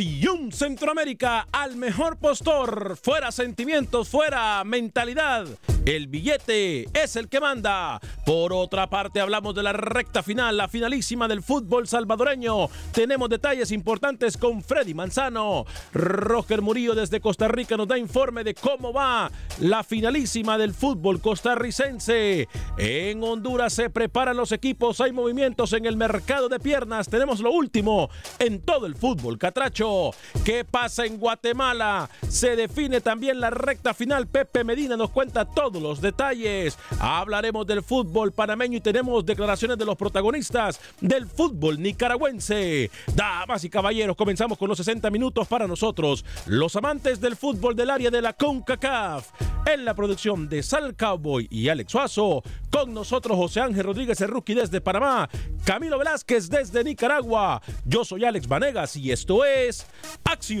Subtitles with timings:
[0.00, 5.46] Acción Centroamérica, al mejor postor, fuera sentimientos, fuera mentalidad.
[5.90, 7.98] El billete es el que manda.
[8.24, 12.68] Por otra parte, hablamos de la recta final, la finalísima del fútbol salvadoreño.
[12.92, 15.64] Tenemos detalles importantes con Freddy Manzano.
[15.92, 21.20] Roger Murillo desde Costa Rica nos da informe de cómo va la finalísima del fútbol
[21.20, 22.46] costarricense.
[22.78, 27.08] En Honduras se preparan los equipos, hay movimientos en el mercado de piernas.
[27.08, 30.12] Tenemos lo último en todo el fútbol catracho.
[30.44, 32.08] ¿Qué pasa en Guatemala?
[32.28, 34.28] Se define también la recta final.
[34.28, 35.46] Pepe Medina nos cuenta
[35.80, 36.78] los detalles.
[37.00, 42.90] Hablaremos del fútbol panameño y tenemos declaraciones de los protagonistas del fútbol nicaragüense.
[43.14, 47.90] Damas y caballeros, comenzamos con los 60 minutos para nosotros, los amantes del fútbol del
[47.90, 49.28] área de la CONCACAF.
[49.66, 54.28] En la producción de Sal Cowboy y Alex Suazo, con nosotros José Ángel Rodríguez, el
[54.28, 55.28] rookie desde Panamá,
[55.64, 57.60] Camilo Velázquez desde Nicaragua.
[57.84, 59.86] Yo soy Alex Vanegas y esto es
[60.24, 60.60] Acción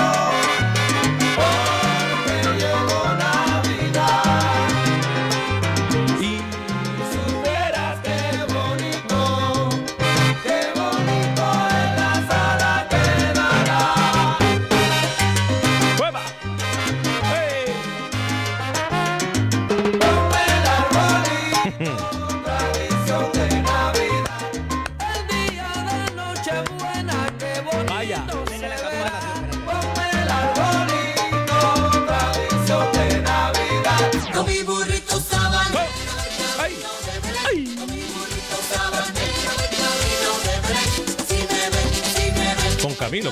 [43.11, 43.31] Camino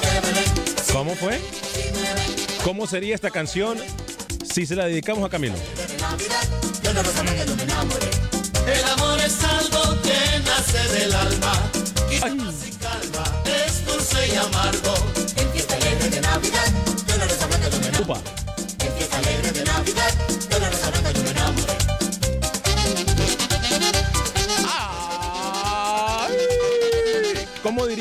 [0.00, 0.44] de Belén.
[0.92, 1.38] ¿Cómo fue?
[2.64, 3.78] ¿Cómo sería esta canción
[4.42, 5.56] si se la dedicamos a Camilo?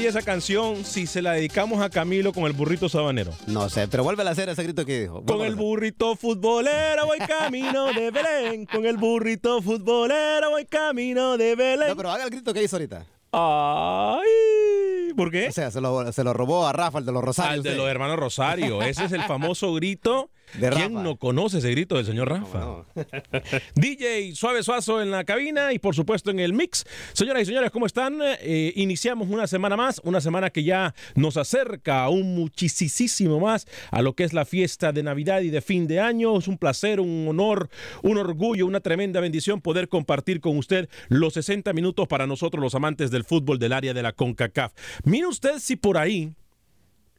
[0.09, 3.31] ¿Cómo diría esa canción si se la dedicamos a Camilo con el burrito sabanero?
[3.45, 5.23] No sé, pero vuelve a hacer ese grito que dijo.
[5.23, 8.65] Con el burrito futbolero voy camino de Belén.
[8.65, 11.89] Con el burrito futbolero voy camino de Belén.
[11.89, 13.05] No, pero haga el grito que hizo ahorita.
[13.31, 15.13] ¡Ay!
[15.15, 15.49] ¿Por qué?
[15.49, 17.57] O sea, se lo, se lo robó a Rafa, el de los Rosarios.
[17.57, 18.81] Al de los hermanos Rosario.
[18.81, 20.31] Ese es el famoso grito.
[20.53, 21.03] De ¿Quién Rafa.
[21.03, 22.59] no conoce ese grito del señor Rafa?
[22.59, 22.85] No.
[23.75, 26.85] DJ Suave Suazo en la cabina y por supuesto en el mix.
[27.13, 28.19] Señoras y señores, ¿cómo están?
[28.21, 34.01] Eh, iniciamos una semana más, una semana que ya nos acerca aún muchísimo más a
[34.01, 36.37] lo que es la fiesta de Navidad y de fin de año.
[36.37, 37.69] Es un placer, un honor,
[38.03, 42.75] un orgullo, una tremenda bendición poder compartir con usted los 60 minutos para nosotros los
[42.75, 44.73] amantes del fútbol del área de la CONCACAF.
[45.03, 46.33] Mire usted si por ahí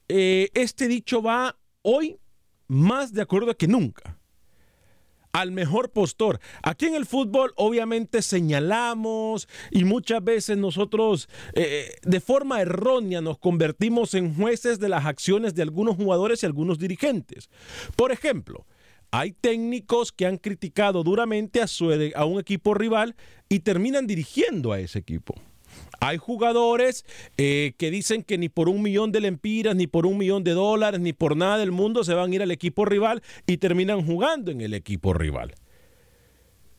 [0.09, 2.19] eh, este dicho va hoy
[2.71, 4.17] más de acuerdo que nunca
[5.33, 6.41] al mejor postor.
[6.63, 13.39] Aquí en el fútbol obviamente señalamos y muchas veces nosotros eh, de forma errónea nos
[13.39, 17.49] convertimos en jueces de las acciones de algunos jugadores y algunos dirigentes.
[17.97, 18.67] Por ejemplo,
[19.11, 23.17] hay técnicos que han criticado duramente a, un equipo rival
[23.49, 25.35] y terminan dirigiendo a ese equipo.
[26.01, 27.05] Hay jugadores
[27.37, 30.53] eh, que dicen que ni por un millón de lempiras, ni por un millón de
[30.53, 34.05] dólares, ni por nada del mundo se van a ir al equipo rival y terminan
[34.05, 35.55] jugando en el equipo rival.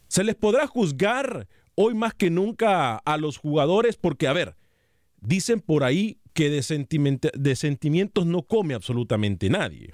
[0.08, 4.56] Se les podrá juzgar hoy más que nunca a los jugadores porque, a ver,
[5.22, 9.94] dicen por ahí que de, sentimientos no come absolutamente nadie.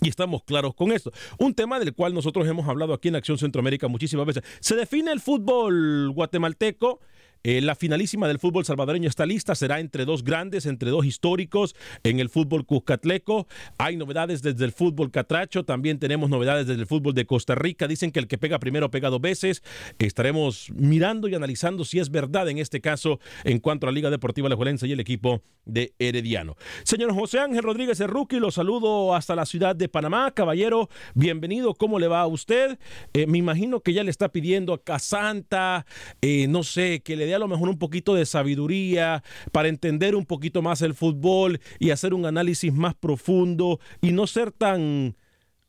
[0.00, 1.12] Y estamos claros con esto.
[1.38, 4.42] Un tema del cual nosotros hemos hablado aquí en Acción Centroamérica muchísimas veces.
[4.60, 7.00] Se define el fútbol guatemalteco.
[7.44, 9.54] Eh, la finalísima del fútbol salvadoreño está lista.
[9.54, 11.74] Será entre dos grandes, entre dos históricos
[12.04, 13.46] en el fútbol cuscatleco.
[13.78, 15.64] Hay novedades desde el fútbol catracho.
[15.64, 17.88] También tenemos novedades desde el fútbol de Costa Rica.
[17.88, 19.62] Dicen que el que pega primero pega dos veces.
[19.98, 24.10] Estaremos mirando y analizando si es verdad en este caso en cuanto a la Liga
[24.10, 26.56] Deportiva Alajuelense y el equipo de Herediano.
[26.84, 30.32] Señor José Ángel Rodríguez Rookie, lo saludo hasta la ciudad de Panamá.
[30.32, 31.74] Caballero, bienvenido.
[31.74, 32.78] ¿Cómo le va a usted?
[33.12, 35.86] Eh, me imagino que ya le está pidiendo a Casanta,
[36.20, 40.14] eh, no sé, que le dé a lo mejor un poquito de sabiduría para entender
[40.16, 45.16] un poquito más el fútbol y hacer un análisis más profundo y no ser tan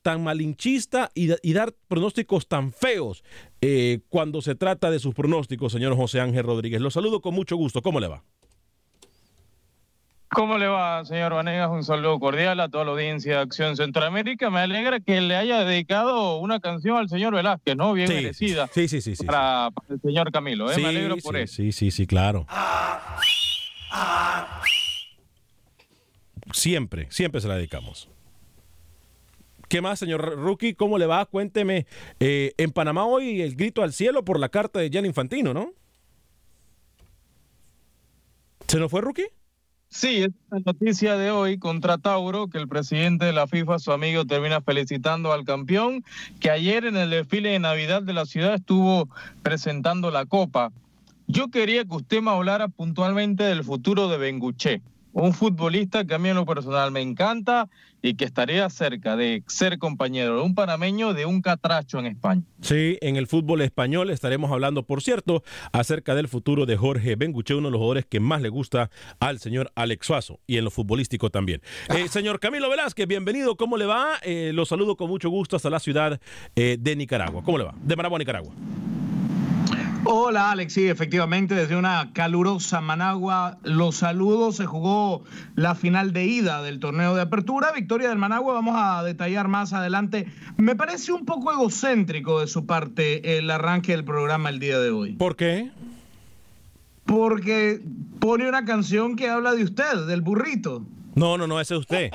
[0.01, 3.23] tan malinchista y, da- y dar pronósticos tan feos
[3.61, 6.81] eh, cuando se trata de sus pronósticos, señor José Ángel Rodríguez.
[6.81, 7.81] Lo saludo con mucho gusto.
[7.81, 8.21] ¿Cómo le va?
[10.33, 11.69] ¿Cómo le va, señor Vanegas?
[11.69, 14.49] Un saludo cordial a toda la audiencia de Acción Centroamérica.
[14.49, 17.93] Me alegra que le haya dedicado una canción al señor Velázquez, ¿no?
[17.93, 19.25] Bien Sí, merecida Sí, sí, sí, sí.
[19.25, 20.71] para, para el señor Camilo.
[20.71, 20.75] ¿eh?
[20.75, 21.55] Sí, Me alegro por eso.
[21.55, 22.45] Sí, sí, sí, claro.
[26.51, 28.09] Siempre, siempre se la dedicamos.
[29.69, 30.73] ¿Qué más, señor Rookie?
[30.75, 31.25] ¿Cómo le va?
[31.25, 31.85] Cuénteme.
[32.19, 35.73] eh, en Panamá hoy el grito al cielo por la carta de Gianni Infantino, ¿no?
[38.67, 39.27] ¿Se nos fue Rookie?
[39.93, 43.91] Sí, es la noticia de hoy contra Tauro, que el presidente de la FIFA, su
[43.91, 46.03] amigo, termina felicitando al campeón,
[46.39, 49.07] que ayer en el desfile de Navidad de la ciudad estuvo
[49.43, 50.71] presentando la copa.
[51.27, 54.81] Yo quería que usted me hablara puntualmente del futuro de Benguché,
[55.11, 57.69] un futbolista que a mí en lo personal me encanta
[58.03, 62.43] y que estaría cerca de ser compañero de un panameño de un catracho en España.
[62.61, 65.41] Sí, en el fútbol español estaremos hablando, por cierto,
[65.71, 69.39] acerca del futuro de Jorge Benguche, uno de los jugadores que más le gusta al
[69.39, 71.61] señor Alex Suazo y en lo futbolístico también.
[71.95, 74.17] Eh, señor Camilo Velázquez, bienvenido, ¿cómo le va?
[74.21, 76.19] Eh, lo saludo con mucho gusto hasta la ciudad
[76.57, 77.41] eh, de Nicaragua.
[77.41, 77.73] ¿Cómo le va?
[77.81, 78.53] De Managua, Nicaragua.
[80.05, 85.23] Hola Alex, sí, efectivamente desde una calurosa Managua los saludos, se jugó
[85.55, 89.71] la final de ida del torneo de apertura, victoria del Managua, vamos a detallar más
[89.71, 90.27] adelante.
[90.57, 94.89] Me parece un poco egocéntrico de su parte el arranque del programa el día de
[94.89, 95.13] hoy.
[95.13, 95.71] ¿Por qué?
[97.05, 97.81] Porque
[98.19, 100.85] pone una canción que habla de usted, del burrito.
[101.15, 102.11] No, no, no, ese es usted.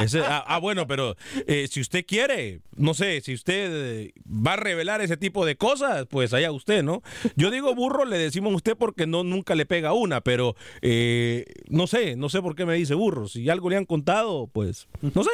[0.00, 4.54] Ese- ah, ah, bueno, pero eh, si usted quiere, no sé, si usted eh, va
[4.54, 7.02] a revelar ese tipo de cosas, pues allá usted, ¿no?
[7.36, 11.44] Yo digo burro, le decimos a usted porque no nunca le pega una, pero eh,
[11.68, 13.28] no sé, no sé por qué me dice burro.
[13.28, 15.30] Si algo le han contado, pues no sé,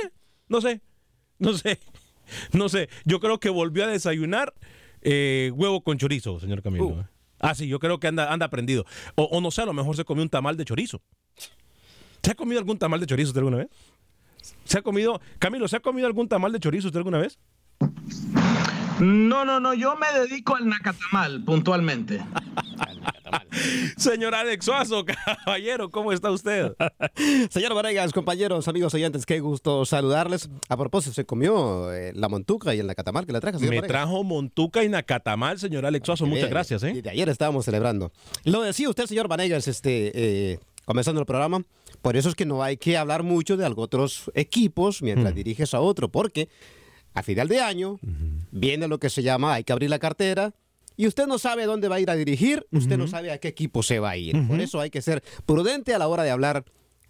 [0.48, 0.80] no sé,
[1.38, 1.78] no sé,
[2.52, 2.88] no sé.
[3.04, 4.52] Yo creo que volvió a desayunar
[5.04, 7.00] huevo con chorizo, señor Camilo.
[7.00, 7.04] ¿eh?
[7.40, 8.84] Ah, sí, yo creo que anda, anda prendido.
[9.14, 11.00] O, o no sé, a lo mejor se comió un tamal de chorizo.
[12.22, 13.68] ¿Se ha comido algún tamal de chorizo usted alguna vez?
[14.64, 17.38] ¿Se ha comido, Camilo, ¿se ha comido algún tamal de chorizo usted alguna vez?
[19.00, 22.20] No, no, no, yo me dedico al nacatamal puntualmente.
[23.96, 25.04] Señor Alex Suazo,
[25.44, 26.72] caballero, ¿cómo está usted?
[27.50, 30.48] Señor Vanegas, compañeros, amigos oyentes, qué gusto saludarles.
[30.68, 33.82] A propósito, se comió eh, la montuca y el nacatamal que le trajo, señor Me
[33.82, 36.26] trajo montuca y nacatamal, señor Alex Suazo.
[36.26, 36.92] Muchas Bien, gracias, ¿eh?
[36.94, 38.12] Desde ayer estábamos celebrando.
[38.44, 41.62] Lo decía usted, señor Vanegas, este, eh, comenzando el programa.
[42.00, 45.80] Por eso es que no hay que hablar mucho de otros equipos mientras diriges a
[45.80, 46.48] otro, porque
[47.12, 47.98] a final de año
[48.50, 50.54] viene lo que se llama hay que abrir la cartera
[50.96, 53.48] y usted no sabe dónde va a ir a dirigir, usted no sabe a qué
[53.48, 54.34] equipo se va a ir.
[54.48, 56.64] Por eso hay que ser prudente a la hora de hablar.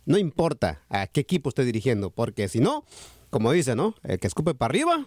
[0.04, 2.84] No importa a qué equipo esté dirigiendo, porque si no,
[3.30, 3.94] como dice, ¿no?
[4.02, 5.06] El que escupe para arriba,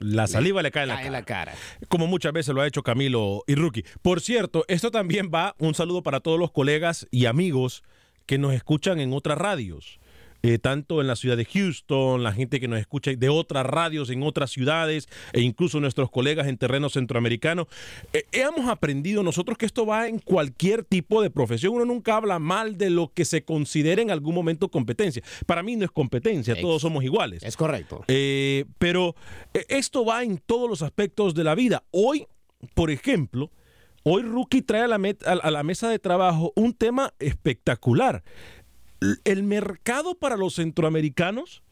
[0.00, 1.20] La saliva le, cae, en la, cae en cara.
[1.20, 1.54] la cara.
[1.88, 3.84] Como muchas veces lo ha hecho Camilo y Rookie.
[4.02, 7.84] Por cierto, esto también va, un saludo para todos los colegas y amigos
[8.28, 9.98] que nos escuchan en otras radios.
[10.42, 14.08] eh, tanto en la ciudad de Houston, la gente que nos escucha de otras radios
[14.08, 17.66] en otras ciudades e incluso nuestros colegas en terreno centroamericano.
[18.12, 21.74] Eh, hemos aprendido nosotros que esto va en cualquier tipo de profesión.
[21.74, 25.24] Uno nunca habla mal de lo que se considera en algún momento competencia.
[25.44, 27.42] Para mí no es competencia, todos somos iguales.
[27.42, 28.04] Es correcto.
[28.06, 29.16] Eh, pero
[29.68, 31.82] esto va en todos los aspectos de la vida.
[31.90, 32.28] Hoy,
[32.74, 33.50] por ejemplo,
[34.10, 38.22] hoy Rookie trae a la, mesa de trabajo un tema espectacular.
[39.24, 41.62] El mercado para los centroamericanos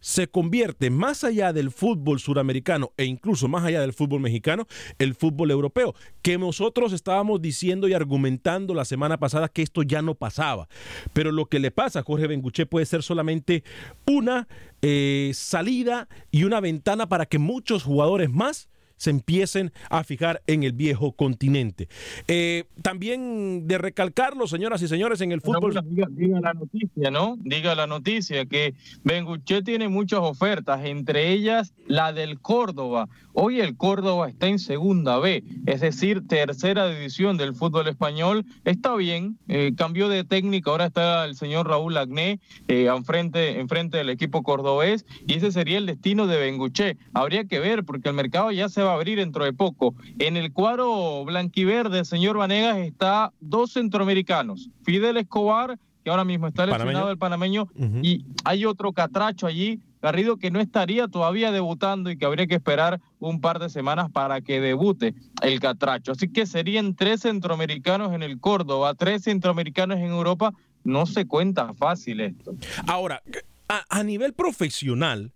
[0.00, 4.66] se convierte más allá del fútbol suramericano e incluso más allá del fútbol mexicano,
[4.98, 10.02] el fútbol europeo, que nosotros estábamos diciendo y argumentando la semana pasada que esto ya
[10.02, 10.68] no pasaba.
[11.12, 13.62] Pero lo que le pasa a Jorge Benguché puede ser solamente
[14.04, 14.48] una
[14.82, 18.68] eh, salida y una ventana para que muchos jugadores más
[19.02, 21.88] se empiecen a fijar en el viejo continente.
[22.28, 25.74] Eh, también de recalcarlo, señoras y señores, en el fútbol...
[25.86, 27.36] Diga, diga la noticia, ¿no?
[27.40, 33.08] Diga la noticia que Benguche tiene muchas ofertas, entre ellas la del Córdoba.
[33.32, 38.44] Hoy el Córdoba está en segunda B, es decir, tercera división del fútbol español.
[38.64, 43.96] Está bien, eh, cambió de técnico, ahora está el señor Raúl Agné eh, enfrente, enfrente
[43.96, 46.98] del equipo cordobés y ese sería el destino de Benguche.
[47.14, 49.94] Habría que ver porque el mercado ya se va a abrir dentro de poco.
[50.18, 56.66] En el cuadro blanquiverde, señor Vanegas, está dos centroamericanos, Fidel Escobar, que ahora mismo está
[56.66, 57.68] lesionado el panameño,
[58.02, 62.56] y hay otro catracho allí, Garrido, que no estaría todavía debutando y que habría que
[62.56, 66.10] esperar un par de semanas para que debute el catracho.
[66.10, 70.52] Así que serían tres centroamericanos en el Córdoba, tres centroamericanos en Europa.
[70.82, 72.56] No se cuenta fácil esto.
[72.88, 73.22] Ahora,
[73.68, 75.30] a, a nivel profesional,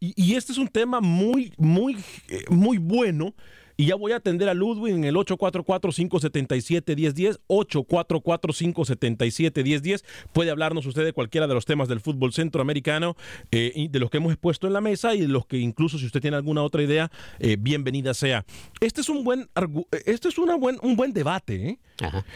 [0.00, 1.96] y, este es un tema muy, muy,
[2.28, 3.34] eh, muy bueno,
[3.80, 10.04] y ya voy a atender a Ludwig en el 844-577-1010, 844-577-1010.
[10.34, 13.16] Puede hablarnos usted de cualquiera de los temas del fútbol centroamericano,
[13.50, 15.98] eh, y de los que hemos expuesto en la mesa y de los que incluso
[15.98, 18.44] si usted tiene alguna otra idea, eh, bienvenida sea.
[18.82, 19.66] Este es un buen, eh,
[20.04, 21.78] este es una buen, un buen debate, ¿eh?
[22.02, 22.26] Ajá.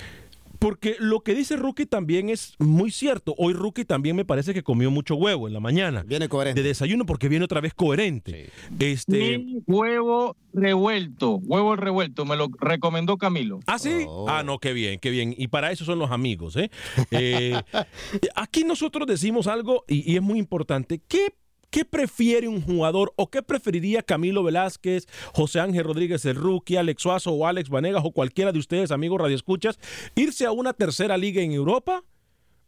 [0.64, 3.35] Porque lo que dice Rookie también es muy cierto.
[3.37, 6.04] Hoy Rookie también me parece que comió mucho huevo en la mañana.
[6.04, 6.62] Viene coherente.
[6.62, 8.49] De desayuno porque viene otra vez coherente.
[8.78, 13.61] Este, huevo revuelto, huevo revuelto, me lo recomendó Camilo.
[13.66, 14.06] ¿Ah, sí?
[14.09, 14.25] Oh.
[14.26, 15.35] Ah, no, qué bien, qué bien.
[15.37, 16.71] Y para eso son los amigos, ¿eh?
[17.11, 17.61] Eh,
[18.35, 20.99] aquí nosotros decimos algo y, y es muy importante.
[21.06, 21.35] ¿Qué,
[21.75, 27.02] ¿Qué prefiere un jugador o qué preferiría Camilo Velázquez, José Ángel Rodríguez el Rookie, Alex
[27.02, 29.81] Suazo o Alex Vanegas o cualquiera de ustedes, amigos radioescuchas,
[30.14, 32.04] irse a una tercera liga en Europa?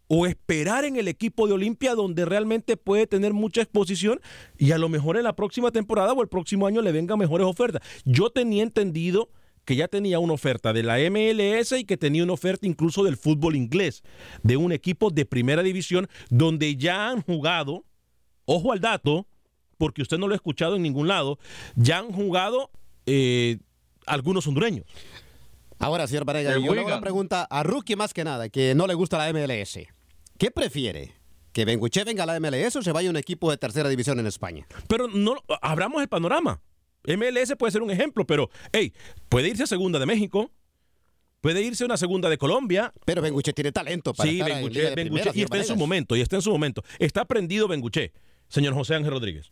[0.08, 4.20] o esperar en el equipo de Olimpia donde realmente puede tener mucha exposición
[4.56, 7.46] y a lo mejor en la próxima temporada o el próximo año le vengan mejores
[7.46, 7.82] ofertas.
[8.04, 9.30] Yo tenía entendido
[9.64, 13.16] que ya tenía una oferta de la MLS y que tenía una oferta incluso del
[13.16, 14.02] fútbol inglés,
[14.42, 17.84] de un equipo de primera división donde ya han jugado,
[18.46, 19.26] ojo al dato,
[19.78, 21.38] porque usted no lo ha escuchado en ningún lado,
[21.74, 22.70] ya han jugado
[23.04, 23.58] eh,
[24.06, 24.86] algunos hondureños.
[25.78, 28.74] Ahora, señor Varela, El yo le hago una pregunta a Rookie más que nada, que
[28.74, 29.78] no le gusta la MLS.
[30.38, 31.12] ¿Qué prefiere?
[31.52, 34.18] ¿Que Benguche venga a la MLS o se vaya a un equipo de tercera división
[34.18, 34.66] en España?
[34.88, 36.60] Pero no abramos el panorama.
[37.06, 38.92] MLS puede ser un ejemplo, pero hey,
[39.28, 40.50] puede irse a segunda de México,
[41.40, 42.92] puede irse a una segunda de Colombia.
[43.04, 45.56] Pero Benguche tiene talento para Sí, estar en Benguché, Liga de Benguché, Primera, y está
[45.58, 46.82] en su momento, y está en su momento.
[46.98, 48.12] Está prendido Benguché,
[48.48, 49.50] señor José Ángel Rodríguez.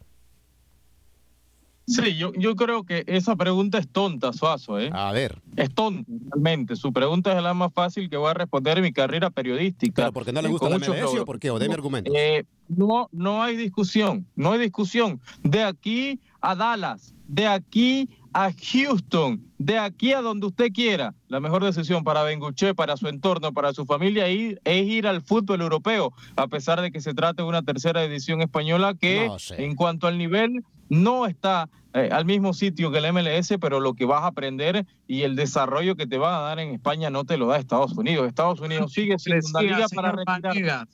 [1.87, 4.89] Sí, yo, yo creo que esa pregunta es tonta, Suazo, ¿eh?
[4.95, 6.77] A ver, Es tonta, realmente.
[6.77, 9.95] Su pregunta es la más fácil que voy a responder en mi carrera periodística.
[10.05, 11.51] pero porque no le gusta la MLS o por qué?
[11.51, 12.13] O deme argumentos.
[12.17, 15.21] Eh, no, no hay discusión, no hay discusión.
[15.43, 21.39] De aquí a Dallas, de aquí a Houston, de aquí a donde usted quiera, la
[21.41, 25.61] mejor decisión para Benguche, para su entorno, para su familia ir- es ir al fútbol
[25.61, 29.65] europeo, a pesar de que se trate de una tercera edición española que No sé.
[29.65, 33.95] en cuanto al nivel no está eh, al mismo sitio que el MLS, pero lo
[33.95, 37.25] que vas a aprender y el desarrollo que te van a dar en España no
[37.25, 38.27] te lo da Estados Unidos.
[38.27, 40.89] Estados Unidos sigue siendo una liga para retirar.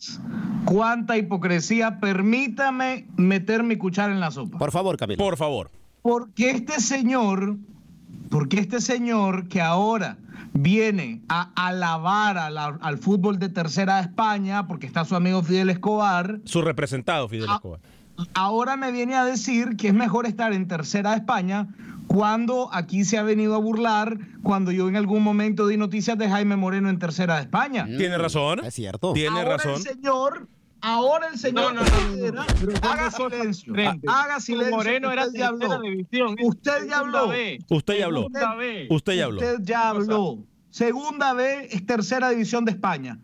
[0.67, 2.01] Cuánta hipocresía.
[2.01, 4.59] Permítame meter mi cuchara en la sopa.
[4.59, 5.17] Por favor, Camilo.
[5.25, 5.71] Por favor.
[6.03, 7.57] Porque este señor,
[8.31, 10.17] porque este señor que ahora
[10.53, 15.43] viene a alabar a la- al fútbol de tercera de España, porque está su amigo
[15.43, 17.81] Fidel Escobar, Su representado, Fidel Ah, Escobar.
[18.35, 21.69] ahora me viene a decir que es mejor estar en tercera de España
[22.07, 26.29] cuando aquí se ha venido a burlar cuando yo en algún momento di noticias de
[26.29, 27.85] Jaime Moreno en tercera de España.
[27.87, 28.65] Tiene razón.
[28.65, 29.13] Es cierto.
[29.13, 29.75] Tiene ahora razón.
[29.77, 30.49] el señor,
[30.83, 32.43] ahora el señor No, no, no,
[32.83, 33.75] haga silencio,
[34.07, 34.77] haga silencio.
[34.77, 35.81] Moreno era usted ya habló.
[35.81, 36.37] división.
[36.43, 37.31] Usted ya habló.
[37.69, 38.27] Usted ya habló.
[38.27, 39.39] Usted ya habló.
[39.41, 40.39] Usted ya habló.
[40.71, 43.19] Segunda B es tercera división de España.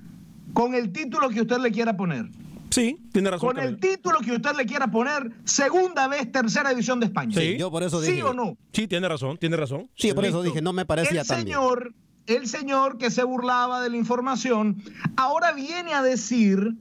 [0.52, 2.26] Con el título que usted le quiera poner.
[2.70, 3.48] Sí, tiene razón.
[3.54, 7.38] Con el título que usted le quiera poner, segunda vez tercera división de España.
[7.38, 7.56] Sí.
[7.56, 8.22] Yo por eso ¿Sí dije.
[8.24, 8.56] o no?
[8.72, 9.88] Sí, tiene razón, tiene razón.
[9.94, 11.56] Sí, por eso dije, no me parecía el tan bien.
[11.56, 11.94] señor,
[12.26, 14.82] El señor que se burlaba de la información,
[15.16, 16.74] ahora viene a decir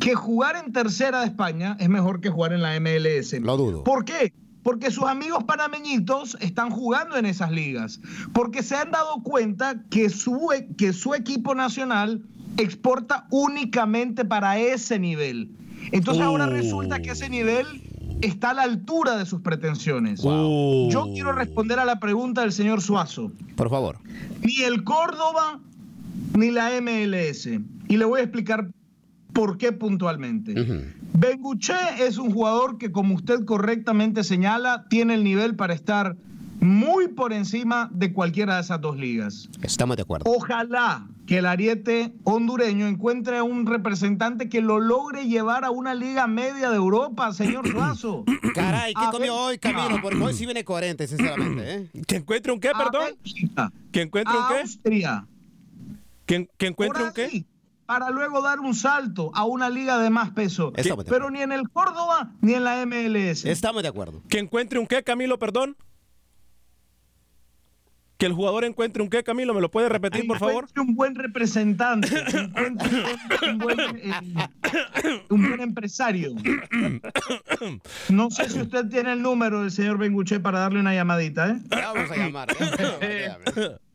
[0.00, 3.32] que jugar en tercera de España es mejor que jugar en la MLS.
[3.40, 3.84] Lo dudo.
[3.84, 4.32] ¿Por qué?
[4.62, 8.00] Porque sus amigos panameñitos están jugando en esas ligas.
[8.32, 12.22] Porque se han dado cuenta que su, e- que su equipo nacional
[12.56, 15.50] exporta únicamente para ese nivel.
[15.92, 16.50] Entonces ahora Uh.
[16.50, 17.66] resulta que ese nivel
[18.22, 20.20] está a la altura de sus pretensiones.
[20.24, 20.88] Uh.
[20.90, 23.30] Yo quiero responder a la pregunta del señor Suazo.
[23.54, 23.98] Por favor.
[24.42, 25.60] Ni el Córdoba
[26.36, 27.46] ni la MLS.
[27.88, 28.68] Y le voy a explicar
[29.36, 30.60] por qué puntualmente.
[30.60, 30.82] Ujú.
[31.12, 36.16] Benguche es un jugador que, como usted correctamente señala, tiene el nivel para estar
[36.58, 39.48] muy por encima de cualquiera de esas dos ligas.
[39.62, 40.24] Estamos de acuerdo.
[40.34, 45.94] Ojalá que el ariete hondureño encuentre a un representante que lo logre llevar a una
[45.94, 48.24] liga media de Europa, señor Suazo.
[48.54, 50.00] Caray, ¿qué A comió ver- hoy Camilo?
[50.00, 51.74] Porque hoy sí viene coherente, sinceramente.
[51.92, 52.04] ¿eh?
[52.06, 53.10] ¿Que encuentre un qué, perdón?
[53.92, 54.60] ¿Que encuentre un a qué?
[54.62, 55.26] Austria.
[56.24, 57.44] ¿Que, que encuentre por un qué?
[57.86, 60.72] Para luego dar un salto a una liga de más peso.
[60.76, 63.44] Estamos de Pero ni en el Córdoba ni en la MLS.
[63.44, 64.22] Estamos de acuerdo.
[64.28, 65.76] ¿Que encuentre un qué, Camilo, perdón?
[68.18, 69.52] ¿Que el jugador encuentre un qué, Camilo?
[69.52, 70.64] ¿Me lo puede repetir, por favor?
[70.64, 76.34] Encuentre un buen representante, que encuentre un buen, eh, un buen empresario.
[78.08, 81.60] No sé si usted tiene el número del señor Benguche para darle una llamadita, ¿eh?
[81.68, 82.48] Vamos a llamar.
[83.02, 83.30] ¿eh?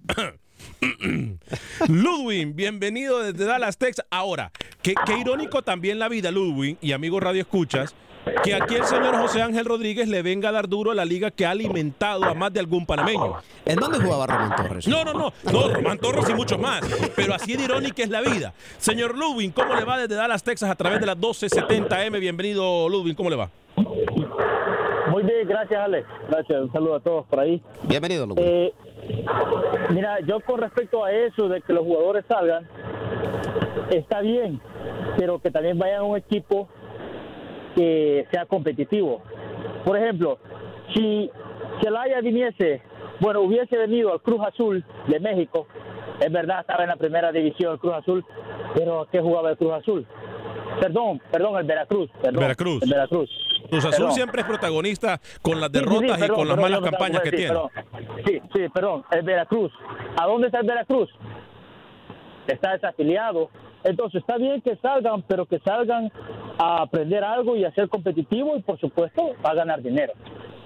[1.88, 4.06] Ludwig, bienvenido desde Dallas, Texas.
[4.10, 4.52] Ahora,
[4.82, 7.96] qué, qué irónico también la vida, Ludwig, y amigos Radio Escuchas,
[8.44, 11.32] que aquí el señor José Ángel Rodríguez le venga a dar duro a la liga
[11.32, 13.36] que ha alimentado a más de algún panameño.
[13.66, 14.88] ¿En dónde jugaba Román Torres?
[14.88, 16.82] No, no, no, no, Román Torres y muchos más.
[17.16, 18.54] Pero así de irónica es la vida.
[18.78, 22.20] Señor Ludwig, ¿cómo le va desde Dallas, Texas a través de las 1270M?
[22.20, 23.50] Bienvenido, Ludwig, ¿cómo le va?
[25.12, 26.08] Muy bien, gracias Alex.
[26.30, 27.62] Gracias, un saludo a todos por ahí.
[27.84, 28.40] Bienvenido, Luis.
[28.42, 28.74] Eh,
[29.90, 32.68] mira, yo con respecto a eso de que los jugadores salgan,
[33.90, 34.60] está bien,
[35.18, 36.68] pero que también vayan a un equipo
[37.76, 39.22] que sea competitivo.
[39.86, 40.40] Por ejemplo,
[40.94, 41.30] si
[41.82, 42.82] Celaya viniese,
[43.20, 45.68] bueno, hubiese venido al Cruz Azul de México,
[46.20, 48.26] es verdad, estaba en la primera división el Cruz Azul,
[48.76, 50.06] pero ¿a qué jugaba el Cruz Azul?
[50.80, 52.10] Perdón, perdón, el Veracruz.
[52.22, 52.84] Perdón, Veracruz.
[52.84, 53.30] El Veracruz.
[53.72, 54.12] Cruz Azul Perdón.
[54.12, 57.32] siempre es protagonista con las Sí, sí, sí, derrotas y con las malas campañas que
[57.32, 57.56] tiene.
[58.26, 59.72] Sí, sí, perdón, el Veracruz.
[60.22, 61.10] ¿A dónde está el Veracruz?
[62.48, 63.50] Está desafiliado.
[63.84, 66.12] Entonces está bien que salgan, pero que salgan
[66.60, 70.14] a aprender algo y a ser competitivo y por supuesto a ganar dinero.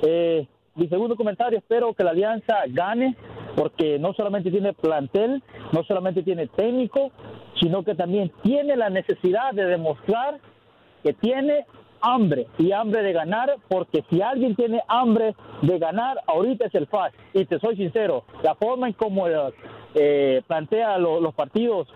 [0.02, 3.16] Eh, mi segundo comentario, espero que la alianza gane
[3.56, 5.42] porque no solamente tiene plantel,
[5.72, 7.12] no solamente tiene técnico,
[7.62, 10.40] sino que también tiene la necesidad de demostrar
[11.04, 11.66] que tiene
[12.06, 16.88] hambre y hambre de ganar, porque si alguien tiene hambre de ganar, ahorita es el
[16.88, 17.12] FAS.
[17.34, 19.26] Y te soy sincero, la forma en cómo
[19.96, 21.88] eh, plantea lo- los partidos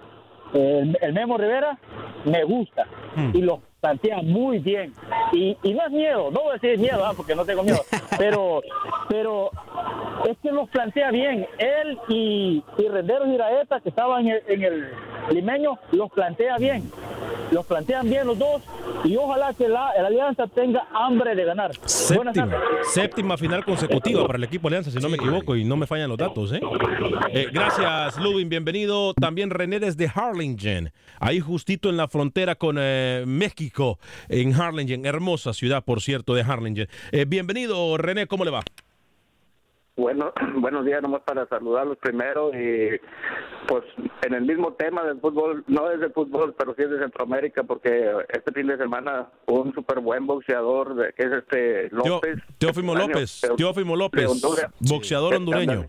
[0.54, 1.78] eh, el, el Memo Rivera
[2.26, 2.86] me gusta
[3.34, 4.94] y los plantea muy bien.
[5.32, 7.82] Y, y no es miedo, no voy a decir miedo, ah, porque no tengo miedo,
[8.18, 8.62] pero,
[9.08, 9.52] pero
[10.30, 11.48] es que los plantea bien.
[11.58, 14.89] Él y, y Renderos Iraeta, que estaban en el, en el
[15.32, 16.92] limeño, los plantea bien.
[17.52, 18.62] Los plantean bien los dos
[19.04, 21.72] y ojalá que la, la alianza tenga hambre de ganar.
[21.84, 25.88] Séptima, séptima final consecutiva para el equipo Alianza, si no me equivoco y no me
[25.88, 26.54] fallan los datos.
[26.54, 26.60] ¿eh?
[27.34, 28.48] Eh, gracias, Ludwig.
[28.48, 29.13] Bienvenido.
[29.15, 33.68] También René desde Harlingen, ahí justito en la frontera con eh, México,
[34.29, 35.05] en Harlingen.
[35.05, 36.88] Hermosa ciudad, por cierto, de Harlingen.
[37.12, 38.27] Eh, bienvenido, René.
[38.27, 38.62] ¿Cómo le va?
[39.95, 42.99] Bueno, buenos días, nomás para saludarlos primero y
[43.67, 43.84] pues
[44.25, 47.63] en el mismo tema del fútbol, no es de fútbol, pero sí es de Centroamérica,
[47.63, 52.39] porque este fin de semana un súper buen boxeador de- que es este López.
[52.58, 54.29] Teófimo Año, López, Teófimo López,
[54.79, 55.88] boxeador hondureño.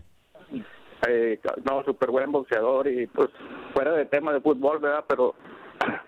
[1.07, 3.29] Eh, no, súper buen boxeador y pues
[3.73, 5.03] fuera de tema de fútbol, ¿verdad?
[5.07, 5.33] Pero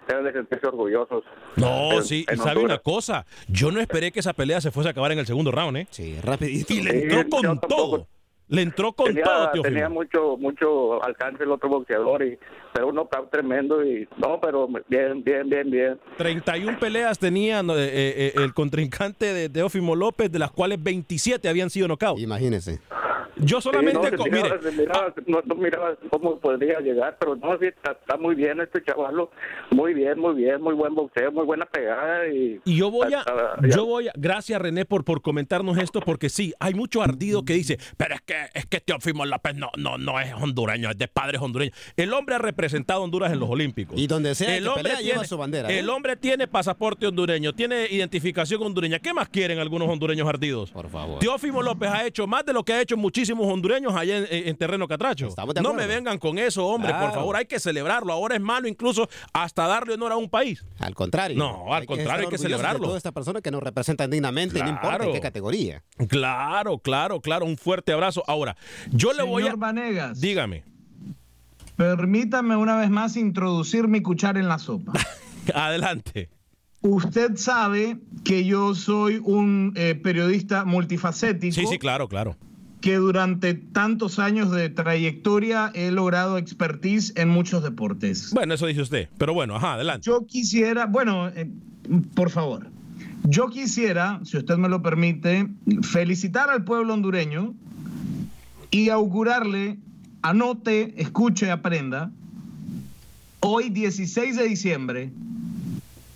[0.07, 1.23] deben de sentirse orgullosos.
[1.55, 2.65] No, En- sí, y en sabe Honduras.
[2.65, 5.51] una cosa, yo no esperé que esa pelea se fuese a acabar en el segundo
[5.51, 5.87] round, ¿eh?
[5.89, 6.73] Sí, rapidito.
[6.73, 8.07] Y le entró con todo.
[8.49, 9.63] Le entró con tenía, todo, Teófimo.
[9.63, 12.37] tenía mucho mucho alcance el otro boxeador y
[12.73, 17.73] pero un knockout tremendo y no pero bien bien bien bien 31 peleas tenía no,
[17.77, 22.19] eh, eh, el contrincante de Teófimo López, de las cuales 27 habían sido knockout.
[22.19, 22.79] Imagínese.
[23.45, 27.57] Yo solamente, Sí, no, miraba, mire, miraba- no, no miraba cómo podría llegar, pero no,
[27.59, 29.31] sí, está, está muy bien este chavalo,
[29.71, 32.59] muy bien, muy bien, muy buen boxeo, muy buena pegada y...
[32.65, 33.75] Y yo voy a, Ah, ya.
[33.75, 37.53] yo voy a, gracias René por, por comentarnos esto, porque sí, hay mucho ardido que
[37.53, 41.07] dice, pero es que, es que Teófimo López no, no, no es hondureño, es de
[41.07, 41.75] padres hondureños.
[41.97, 43.97] El hombre ha representado a Honduras en los Olímpicos.
[43.99, 45.79] Y donde sea el que hombre pelea, lleva su bandera, ¿eh?
[45.79, 48.99] El hombre tiene pasaporte hondureño, tiene identificación hondureña.
[48.99, 50.71] ¿Qué más quieren algunos hondureños ardidos?
[50.71, 51.19] Por favor.
[51.19, 52.97] Teófimo López ha hecho más de lo que ha hecho
[53.41, 55.29] hondureños allá en, en- en terreno catracho.
[55.61, 57.13] No me vengan con eso, hombre, por Claro.
[57.15, 58.13] favor, hay que celebrarlo.
[58.13, 60.65] Ahora es malo incluso hasta darle honor a un país.
[60.79, 61.37] Al contrario.
[61.37, 62.85] No, al contrario, hay que celebrarlo.
[62.85, 65.13] toda esta persona que nos representan dignamente, no importa en Claro.
[65.13, 65.83] qué categoría.
[66.07, 67.45] Claro, claro, claro.
[67.45, 68.23] Un fuerte abrazo.
[68.27, 68.55] Ahora,
[68.91, 69.45] yo le voy a.
[69.45, 70.63] Señor Vanegas, Dígame.
[71.75, 74.93] permítame una vez más introducir mi cuchara en la sopa.
[75.53, 76.29] Adelante.
[76.81, 81.53] Usted sabe que yo soy un eh, periodista multifacético.
[81.55, 82.35] Sí, sí, claro, claro.
[82.83, 88.31] Que durante tantos años de trayectoria he logrado expertise en muchos deportes.
[88.33, 89.09] Bueno, eso dice usted.
[89.17, 90.05] Pero bueno, ajá, adelante.
[90.05, 91.49] Yo quisiera, bueno, eh,
[92.13, 92.67] por favor,
[93.23, 95.47] yo quisiera, si usted me lo permite,
[95.81, 97.53] felicitar al pueblo hondureño
[98.69, 99.79] y augurarle,
[100.21, 102.11] anote, escuche, aprenda,
[103.39, 105.13] hoy 16 de diciembre,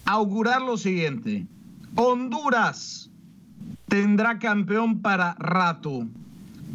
[0.04, 1.48] augurar lo siguiente.
[1.96, 3.10] Honduras
[3.88, 6.06] tendrá campeón para rato.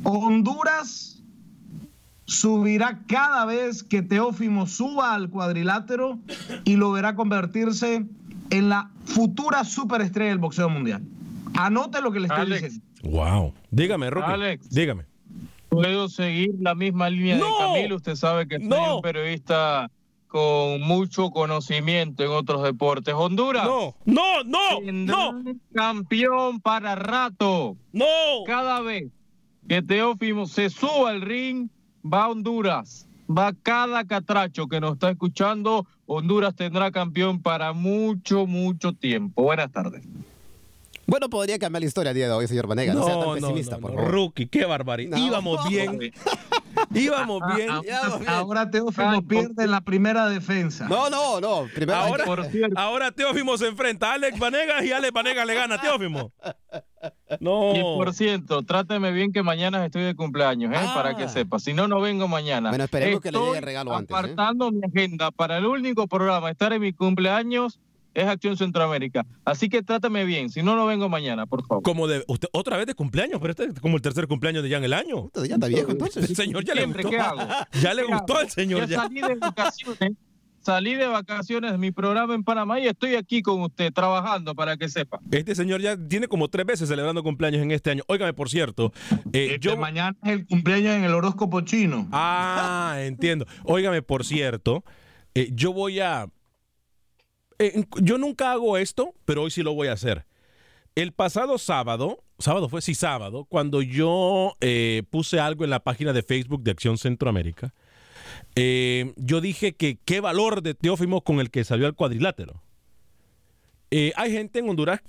[0.05, 1.23] Honduras
[2.25, 6.19] subirá cada vez que Teófimo suba al cuadrilátero
[6.65, 8.07] y lo verá convertirse
[8.51, 11.03] en la futura superestrella del boxeo mundial.
[11.55, 12.63] Anote lo que le estoy Alex.
[12.63, 12.87] diciendo.
[13.19, 13.55] Wow.
[13.71, 14.31] Dígame, Rocky.
[14.31, 14.71] Alex.
[14.71, 15.05] Dígame.
[15.69, 17.47] Puedo seguir la misma línea ¡No!
[17.47, 17.97] de Camilo.
[17.97, 18.97] Usted sabe que soy ¡No!
[18.97, 19.91] un periodista
[20.29, 23.15] con mucho conocimiento en otros deportes.
[23.15, 23.65] Honduras.
[23.67, 25.43] No, no, no, no,
[25.75, 27.77] campeón para rato.
[27.93, 28.05] no.
[28.47, 29.05] Cada vez
[29.69, 31.69] que Teófimo se suba al ring,
[32.05, 33.09] va a Honduras.
[33.31, 35.87] Va cada catracho que nos está escuchando.
[36.07, 39.45] Honduras tendrá campeón para mucho, mucho tiempo.
[39.45, 40.03] Buenas tardes.
[41.07, 42.95] Bueno, podría cambiar la historia el día de hoy, señor Vanegas.
[42.95, 43.97] No, sea tan No, no, pesimista, no, por no.
[43.99, 44.13] favor.
[44.13, 45.17] Rookie, qué barbaridad.
[45.19, 45.27] No.
[45.27, 45.99] Íbamos bien.
[46.95, 47.69] Íbamos bien.
[47.71, 48.29] Ah, bien.
[48.29, 50.87] Ahora Teófimo pierde en la primera defensa.
[50.89, 51.67] No, no, no.
[51.75, 52.79] Primero hay Ahora, que- Por cierto.
[52.79, 56.33] ahora Teófimo se enfrenta a Alex Vanegas y Alex Vanegas le gana a Teófimo.
[57.41, 57.75] No.
[57.75, 60.77] Y por cierto, tráteme bien que mañana estoy de cumpleaños, ¿eh?
[60.79, 60.93] Ah.
[60.95, 61.59] para que sepa.
[61.59, 62.69] Si no, no vengo mañana.
[62.71, 64.19] Bueno, esperemos que le llegue el regalo antes, ¿eh?
[64.19, 67.81] Apartando mi agenda para el único programa, estar en mi cumpleaños,
[68.15, 69.27] es Acción Centroamérica.
[69.45, 70.51] Así que trátame bien.
[70.51, 71.83] Si no, no vengo mañana, por favor.
[71.83, 74.69] Como de usted otra vez de cumpleaños, pero este es como el tercer cumpleaños de
[74.69, 75.23] ya en el año.
[75.25, 76.29] Puta, Ya está viejo entonces.
[76.31, 77.11] El señor ya le gustó.
[77.11, 77.41] ¿qué hago?
[77.83, 78.97] Ya le ¿Qué gustó al señor Ya ya.
[79.03, 80.13] salí de vacaciones.
[80.61, 84.77] Salí de vacaciones de mi programa en Panamá y estoy aquí con usted trabajando para
[84.77, 85.19] que sepa.
[85.33, 88.05] Este señor ya tiene como tres veces celebrando cumpleaños en este año.
[88.07, 88.93] Óigame, por cierto,
[89.33, 92.07] eh, Este yo mañana es el cumpleaños en el horóscopo chino.
[92.13, 93.45] Ah, entiendo.
[93.65, 94.85] Óigame, por cierto,
[95.35, 96.29] eh, yo voy a...
[97.67, 100.25] eh, yo nunca hago esto, pero hoy sí lo voy a hacer.
[100.95, 106.13] El pasado sábado, sábado fue, sí, sábado, cuando yo eh, puse algo en la página
[106.13, 107.73] de Facebook de Acción Centroamérica,
[108.55, 112.63] eh, yo dije que qué valor de Teófimo con el que salió al cuadrilátero.
[113.91, 115.01] Eh, hay gente en Honduras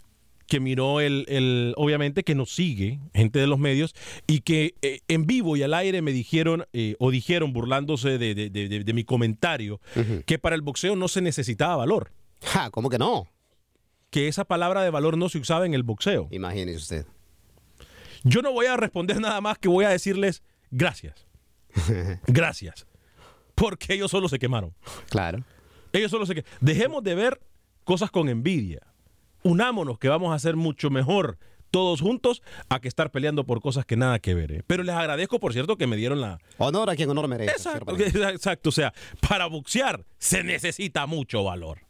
[0.48, 3.96] que miró el, el- obviamente que nos sigue, gente de los medios,
[4.28, 8.36] y que eh, en vivo y al aire me dijeron, eh, o dijeron burlándose de,
[8.36, 9.80] de- de- de- de mi comentario,
[10.26, 12.12] que para el boxeo no se necesitaba valor,
[12.44, 13.28] Ja, ¿Cómo que no?
[14.14, 16.28] que esa palabra de valor no se usaba en el boxeo.
[16.30, 17.06] Imagínese usted.
[18.24, 21.26] Yo no voy a responder nada más que voy a decirles gracias.
[22.28, 22.86] Gracias.
[23.56, 24.76] Porque ellos solo se quemaron.
[25.10, 25.44] Claro.
[25.92, 26.58] Ellos solo se quemaron.
[26.62, 27.42] Dejemos de ver
[27.84, 28.82] cosas con envidia.
[29.42, 31.40] Unámonos que vamos a hacer mucho mejor
[31.72, 34.52] todos juntos a que estar peleando por cosas que nada que ver.
[34.52, 34.64] ¿eh?
[34.68, 36.38] Pero les agradezco, por cierto, que me dieron la...
[36.60, 37.52] Honor a quien honor merece.
[37.52, 38.70] exacto.
[38.70, 38.94] O sea,
[39.28, 41.83] para boxear se necesita mucho valor.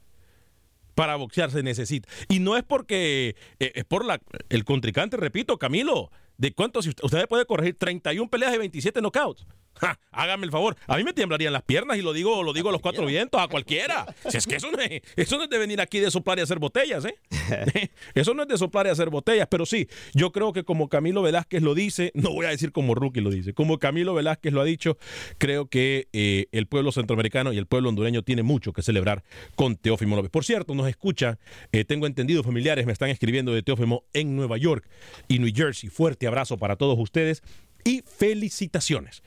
[0.95, 2.07] Para boxear se necesita.
[2.29, 7.27] Y no es porque eh, es por la, el contrincante, repito, Camilo, de cuántos, usted
[7.27, 9.45] puede corregir 31 peleas y 27 knockouts.
[9.79, 10.75] Ja, hágame el favor.
[10.87, 13.41] A mí me temblarían las piernas y lo digo, lo digo a los cuatro vientos,
[13.41, 14.05] a cualquiera.
[14.29, 16.41] Si es que eso no es, eso no es de venir aquí de soplar y
[16.41, 17.15] hacer botellas, ¿eh?
[18.13, 21.21] Eso no es de soplar y hacer botellas, pero sí, yo creo que como Camilo
[21.21, 24.61] Velázquez lo dice, no voy a decir como Rookie lo dice, como Camilo Velázquez lo
[24.61, 24.97] ha dicho,
[25.37, 29.23] creo que eh, el pueblo centroamericano y el pueblo hondureño tiene mucho que celebrar
[29.55, 30.31] con Teófimo López.
[30.31, 31.39] Por cierto, nos escucha,
[31.71, 34.87] eh, tengo entendido, familiares me están escribiendo de Teófimo en Nueva York
[35.27, 35.89] y New Jersey.
[35.89, 37.41] Fuerte abrazo para todos ustedes.
[37.85, 39.23] y felicitaciones.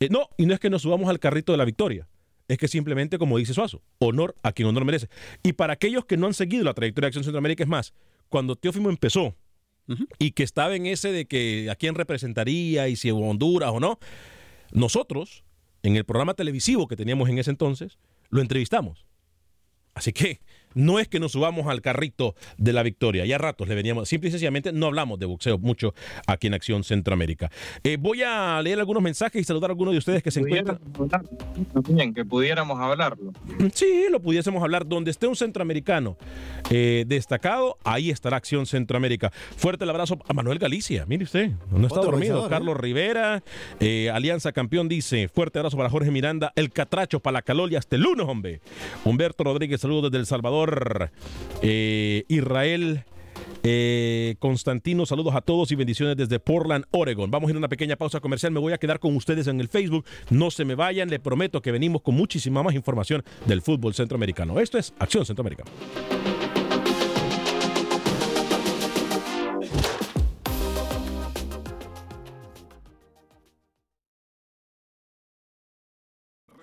[0.00, 2.08] Eh, no, y no es que nos subamos al carrito de la victoria.
[2.46, 5.08] Es que simplemente, como dice Suazo, honor a quien honor merece.
[5.42, 7.92] Y para aquellos que no han seguido la trayectoria de Acción Centroamérica, es más,
[8.28, 9.34] cuando Teófimo empezó
[10.18, 13.98] y que estaba en ese de que a quién representaría y si Honduras o no,
[14.70, 15.44] nosotros,
[15.82, 19.06] en el programa televisivo que teníamos en ese entonces, lo entrevistamos.
[19.94, 20.40] Así que
[20.78, 23.26] no es que nos subamos al carrito de la victoria.
[23.26, 25.92] Ya a ratos le veníamos, simple y sencillamente no hablamos de boxeo mucho
[26.26, 27.50] aquí en Acción Centroamérica.
[27.82, 30.78] Eh, voy a leer algunos mensajes y saludar a algunos de ustedes que se encuentran.
[31.88, 33.32] Bien, que pudiéramos hablarlo.
[33.74, 34.86] Sí, lo pudiésemos hablar.
[34.86, 36.16] Donde esté un centroamericano
[36.70, 39.32] eh, destacado, ahí estará Acción Centroamérica.
[39.56, 41.04] Fuerte el abrazo a Manuel Galicia.
[41.06, 42.46] Mire usted, no está Otro dormido.
[42.46, 42.48] ¿eh?
[42.48, 43.42] Carlos Rivera,
[43.80, 47.76] eh, Alianza Campeón dice: Fuerte abrazo para Jorge Miranda, el Catracho, para la Calol y
[47.76, 48.60] hasta el lunes, hombre.
[49.04, 50.67] Humberto Rodríguez, saludos desde El Salvador.
[51.62, 53.04] Eh, Israel.
[53.62, 57.30] eh, Constantino, saludos a todos y bendiciones desde Portland, Oregon.
[57.30, 58.52] Vamos a ir a una pequeña pausa comercial.
[58.52, 60.04] Me voy a quedar con ustedes en el Facebook.
[60.30, 61.08] No se me vayan.
[61.10, 64.60] Le prometo que venimos con muchísima más información del fútbol centroamericano.
[64.60, 65.70] Esto es Acción Centroamericana.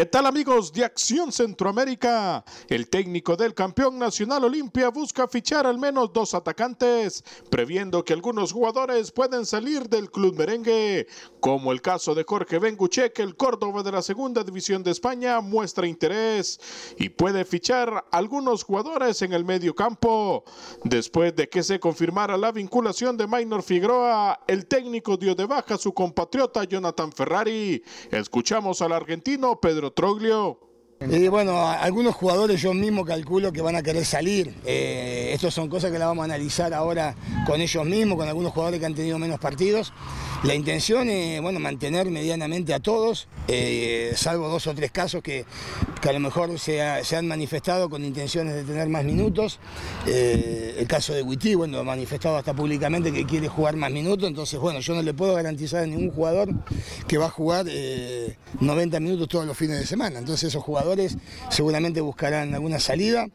[0.00, 2.42] ¿Qué tal amigos de Acción Centroamérica?
[2.70, 8.50] El técnico del campeón nacional Olimpia busca fichar al menos dos atacantes, previendo que algunos
[8.50, 11.06] jugadores pueden salir del club merengue,
[11.40, 15.38] como el caso de Jorge Benguche, que el Córdoba de la segunda división de España
[15.42, 16.58] muestra interés
[16.96, 20.44] y puede fichar algunos jugadores en el medio campo.
[20.82, 25.74] Después de que se confirmara la vinculación de Maynor Figueroa, el técnico dio de baja
[25.74, 27.82] a su compatriota Jonathan Ferrari.
[28.10, 30.58] Escuchamos al argentino Pedro Troglio.
[31.30, 34.54] Bueno, algunos jugadores yo mismo calculo que van a querer salir.
[34.66, 37.14] Eh, Estas son cosas que las vamos a analizar ahora
[37.46, 39.94] con ellos mismos, con algunos jugadores que han tenido menos partidos.
[40.42, 45.44] La intención es, bueno, mantener medianamente a todos, eh, salvo dos o tres casos que,
[46.00, 49.58] que a lo mejor se, se han manifestado con intenciones de tener más minutos.
[50.06, 54.26] Eh, el caso de Witty, bueno, ha manifestado hasta públicamente que quiere jugar más minutos,
[54.26, 56.48] entonces, bueno, yo no le puedo garantizar a ningún jugador
[57.06, 60.20] que va a jugar eh, 90 minutos todos los fines de semana.
[60.20, 61.18] Entonces esos jugadores
[61.50, 63.28] seguramente buscarán alguna salida.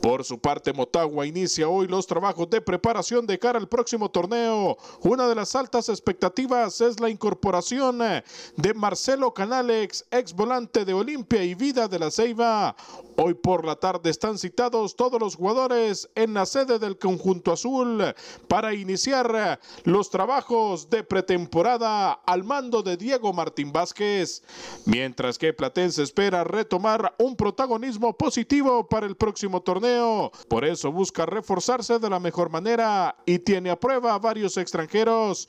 [0.00, 4.76] Por su parte, Motagua inicia hoy los trabajos de preparación de cara al próximo torneo.
[5.02, 8.24] Una de las altas expectativas es la incorporación eh,
[8.56, 12.74] de Marcelo Canalex, ex volante de Olimpia y Vida de la Ceiba.
[13.16, 18.02] Hoy por la tarde están citados todos los jugadores en la sede del conjunto azul
[18.48, 24.42] para iniciar eh, los trabajos de pretemporada al mando de Diego Martín Vázquez.
[24.86, 30.32] Mientras que Platense espera retomar un protagonismo positivo para el próximo torneo.
[30.48, 35.48] Por eso busca reforzarse de la mejor manera y tiene a prueba a varios extranjeros.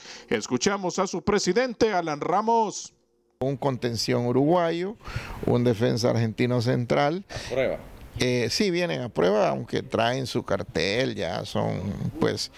[0.73, 2.95] Escuchamos a su presidente, Alan Ramos.
[3.41, 4.95] un contención uruguayo,
[5.45, 7.25] un defensa argentino central.
[7.51, 7.77] Prueba.
[8.19, 12.51] Eh, sí, vienen a prueba, aunque traen su cartel, ya son, pues,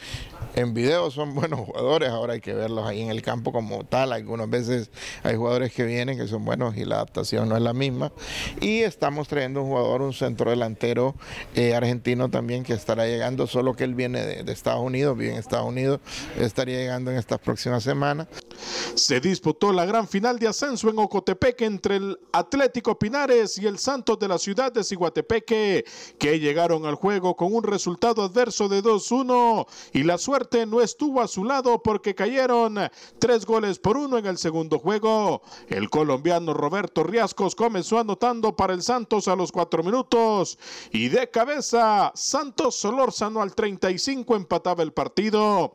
[0.55, 4.13] en video son buenos jugadores, ahora hay que verlos ahí en el campo como tal.
[4.13, 4.89] Algunas veces
[5.23, 8.13] hay jugadores que vienen que son buenos y la adaptación no es la misma.
[8.61, 11.15] Y estamos trayendo un jugador, un centro delantero
[11.55, 15.39] eh, argentino también que estará llegando, solo que él viene de, Estados Unidos, vive en
[15.39, 15.99] Estados Unidos,
[16.39, 18.27] estaría llegando en estas próximas semanas.
[18.95, 23.77] Se disputó la gran final de ascenso en Ocotepeque entre el Atlético Pinares y el
[23.77, 24.83] Santos de la ciudad de
[25.45, 25.85] Que
[26.19, 31.27] llegaron al juego con un resultado adverso de 2-1 y la suerte no estuvo a
[31.27, 32.77] su lado porque cayeron
[33.19, 35.41] tres goles por uno en el segundo juego.
[35.69, 40.59] El colombiano Roberto Riascos comenzó anotando para el Santos a los cuatro minutos
[40.91, 45.73] y de cabeza Santos Solórzano al 35 empataba el partido.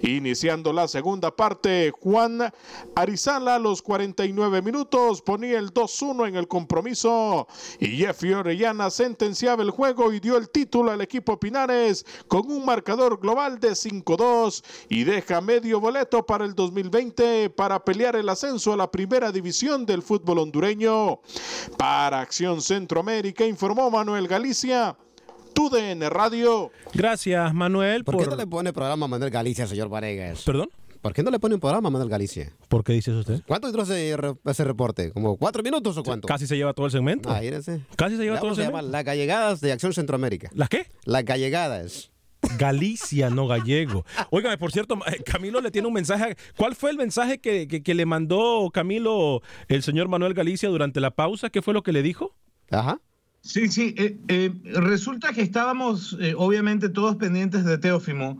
[0.00, 2.52] Iniciando la segunda parte, Juan
[2.94, 7.46] Arizala a los 49 minutos ponía el 2-1 en el compromiso
[7.80, 12.64] y Jeffrey Orellana sentenciaba el juego y dio el título al equipo Pinares con un
[12.64, 18.72] marcador global de 5-2 y deja medio boleto para el 2020 para pelear el ascenso
[18.72, 21.20] a la primera división del fútbol hondureño.
[21.76, 24.96] Para Acción Centroamérica informó Manuel Galicia.
[25.52, 26.70] TUDN Radio.
[26.94, 28.04] Gracias, Manuel.
[28.04, 30.42] ¿Por, qué no le pone programa a Manuel Galicia, señor Varegas?
[30.42, 30.70] ¿Perdón?
[31.02, 32.52] ¿Por qué no le pone un programa a Manuel Galicia?
[32.68, 33.42] ¿Por qué dice eso usted?
[33.46, 35.10] ¿Cuánto duró ese, re- ese reporte?
[35.10, 36.28] ¿Como cuatro minutos o cuánto?
[36.28, 37.28] Casi se lleva todo el segmento.
[37.40, 37.80] Mírese.
[37.96, 38.78] Casi se lleva todo el vamos a segmento.
[38.78, 40.48] llamar Las Gallegadas de Acción Centroamérica.
[40.54, 40.86] ¿Las qué?
[41.04, 42.10] Las Gallegadas.
[42.58, 44.04] Galicia, no gallego.
[44.30, 46.36] Óigame, por cierto, eh, Camilo le tiene un mensaje.
[46.56, 51.00] ¿Cuál fue el mensaje que, que- que le mandó Camilo el señor Manuel Galicia durante
[51.00, 51.50] la pausa?
[51.50, 52.34] ¿Qué fue lo que le dijo?
[52.70, 53.00] Ajá.
[53.44, 53.92] Sí, sí.
[53.98, 58.38] eh, eh, resulta que estábamos, eh, obviamente, todos pendientes de Teófimo.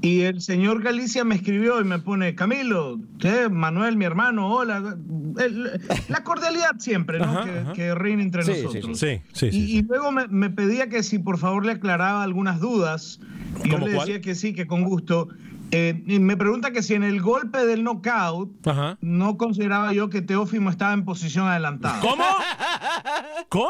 [0.00, 4.96] Y el señor Galicia me escribió y me pone, Camilo, usted, Manuel, mi hermano, hola.
[5.38, 7.26] El- la cordialidad siempre, ¿no?
[7.26, 7.72] Ajá, que, ajá.
[7.74, 8.98] que reina entre Sí, nosotros.
[8.98, 12.22] sí, sí, sí, y, y luego me, me pedía que si por favor le aclaraba
[12.22, 13.20] algunas dudas.
[13.64, 14.06] Y yo ¿Cómo le cuál?
[14.08, 15.28] decía que sí, que con gusto.
[15.72, 18.50] Eh, y me pregunta que si en el golpe del knockout
[19.02, 22.00] no consideraba yo que Teófimo estaba en posición adelantada.
[22.00, 22.24] ¿Cómo?
[23.50, 23.68] ¿Cómo?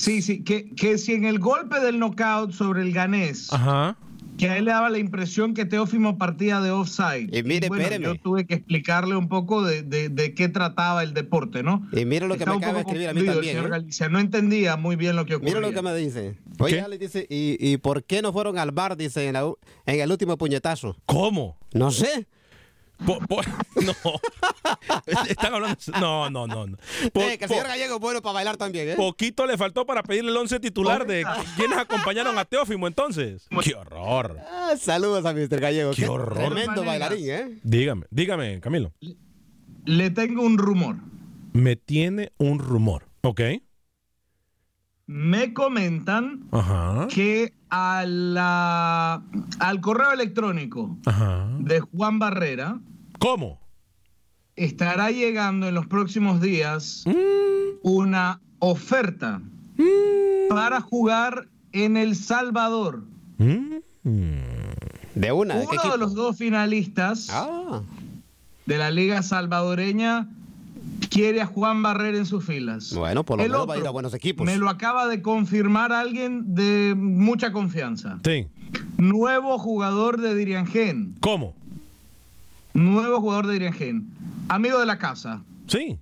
[0.00, 3.96] Sí, sí, que, que si en el golpe del knockout sobre el ganés, Ajá.
[4.38, 7.28] que a él le daba la impresión que Teófimo partía de offside.
[7.36, 8.06] Y mire, bueno, espéreme.
[8.06, 11.86] yo tuve que explicarle un poco de, de- de qué trataba el deporte, ¿no?
[11.92, 13.70] Y mire lo que me acaba de escribir a mí también, señor ¿eh?
[13.70, 15.54] Galicia, no entendía muy bien lo que ocurría.
[15.56, 16.38] Mira lo que me dice.
[16.58, 18.96] Oye, le dice, ¿y, y por qué no fueron al bar?
[18.96, 20.96] Dice, en, la u- en el último puñetazo.
[21.04, 21.58] ¿Cómo?
[21.74, 22.26] No sé.
[23.06, 23.40] Po- po-
[23.82, 23.94] no.
[25.28, 25.76] Están hablando.
[26.00, 26.66] No, no, no.
[26.66, 26.76] no.
[27.12, 28.94] Po- Eh, que el señor Gallego es bueno para bailar también, ¿eh?
[28.96, 31.24] Poquito le faltó para pedirle el once titular de
[31.56, 33.46] quienes acompañaron a Teófimo entonces.
[33.62, 34.38] ¡Qué horror!
[34.50, 35.60] Ah, saludos a Mr.
[35.60, 35.92] Gallego.
[35.92, 36.36] Qué horror.
[36.54, 37.58] Tremendo bailarín, ¿eh?
[37.62, 38.92] Dígame, dígame, Camilo.
[39.86, 40.96] Le tengo un rumor.
[41.52, 43.06] Me tiene un rumor.
[43.22, 43.40] ¿Ok?
[45.06, 47.08] Me comentan Ajá.
[47.12, 49.22] que a la,
[49.58, 51.46] al correo electrónico Ajá.
[51.60, 52.78] de Juan Barrera
[53.18, 53.60] ¿Cómo?
[54.56, 57.12] estará llegando en los próximos días Mm.
[57.82, 59.40] una oferta
[60.48, 63.04] para jugar en El Salvador.
[63.38, 67.80] De una, ¿de qué Uno de los dos finalistas Ah.
[68.66, 70.28] de la Liga Salvadoreña
[71.10, 72.94] quiere a Juan Barrera en sus filas.
[72.94, 74.46] Bueno, por lo El menos va a ir a buenos equipos.
[74.46, 78.18] Me lo acaba de confirmar alguien de mucha confianza.
[78.24, 78.46] Sí.
[78.96, 81.16] Nuevo jugador de Diriangén.
[81.20, 81.54] ¿Cómo?
[82.72, 84.08] Nuevo jugador de Diriangén.
[84.48, 85.42] Amigo de la casa.
[85.66, 85.98] Sí.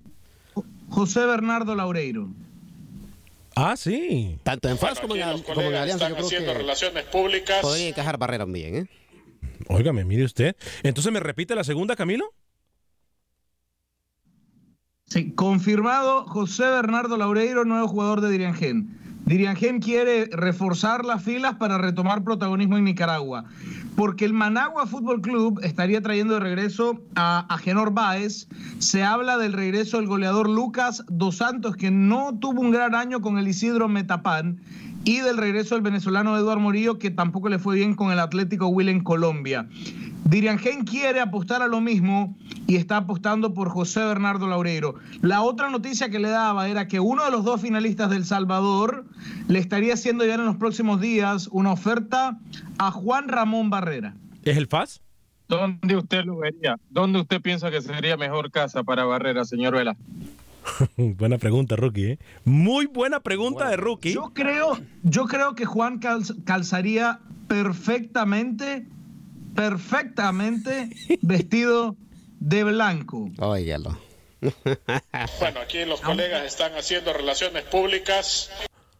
[0.89, 2.29] José Bernardo Laureiro.
[3.55, 4.37] Ah, sí.
[4.43, 7.59] Tanto en FAS como, en, como en Alianza, yo creo que relaciones públicas.
[7.61, 8.87] podría encajar Barrera bien, ¿eh?
[9.67, 10.55] Óigame, mire usted.
[10.83, 12.33] Entonces, ¿me repite la segunda, Camilo?
[15.09, 18.95] Sí, confirmado José Bernardo Laureiro, nuevo jugador de Diriangén.
[19.25, 23.45] Diriangén quiere reforzar las filas para retomar protagonismo en Nicaragua,
[23.95, 28.47] porque el Managua Fútbol Club estaría trayendo de regreso a, Genor Báez.
[28.77, 33.19] Se habla del regreso del goleador Lucas Dos Santos, que no tuvo un gran año
[33.19, 34.59] con el Isidro Metapán,
[35.05, 38.67] y del regreso del venezolano Eduardo Morillo, que tampoco le fue bien con el Atlético
[38.67, 39.67] Will en Colombia.
[40.29, 42.37] Diriangén quiere apostar a lo mismo
[42.67, 44.95] y está apostando por José Bernardo Laureiro.
[45.21, 49.05] La otra noticia que le daba era que uno de los dos finalistas del Salvador
[49.47, 52.37] le estaría haciendo llegar en los próximos días una oferta
[52.77, 54.13] a Juan Ramón Barrera.
[54.43, 55.01] ¿Es el FAS?
[55.47, 56.77] ¿Dónde usted lo vería?
[56.91, 59.97] ¿Dónde usted piensa que sería mejor casa para Barrera, señor Vela?
[61.17, 62.05] buena pregunta, Rookie.
[62.11, 62.19] ¿eh?
[62.45, 64.13] Muy buena pregunta de Rookie.
[64.13, 68.85] Yo creo, yo creo que Juan calz- calzaría perfectamente,
[69.59, 70.89] perfectamente
[71.21, 71.97] vestido
[72.39, 73.29] de blanco.
[73.39, 73.99] Óigalo.
[75.39, 78.49] Bueno, aquí los colegas están haciendo relaciones públicas.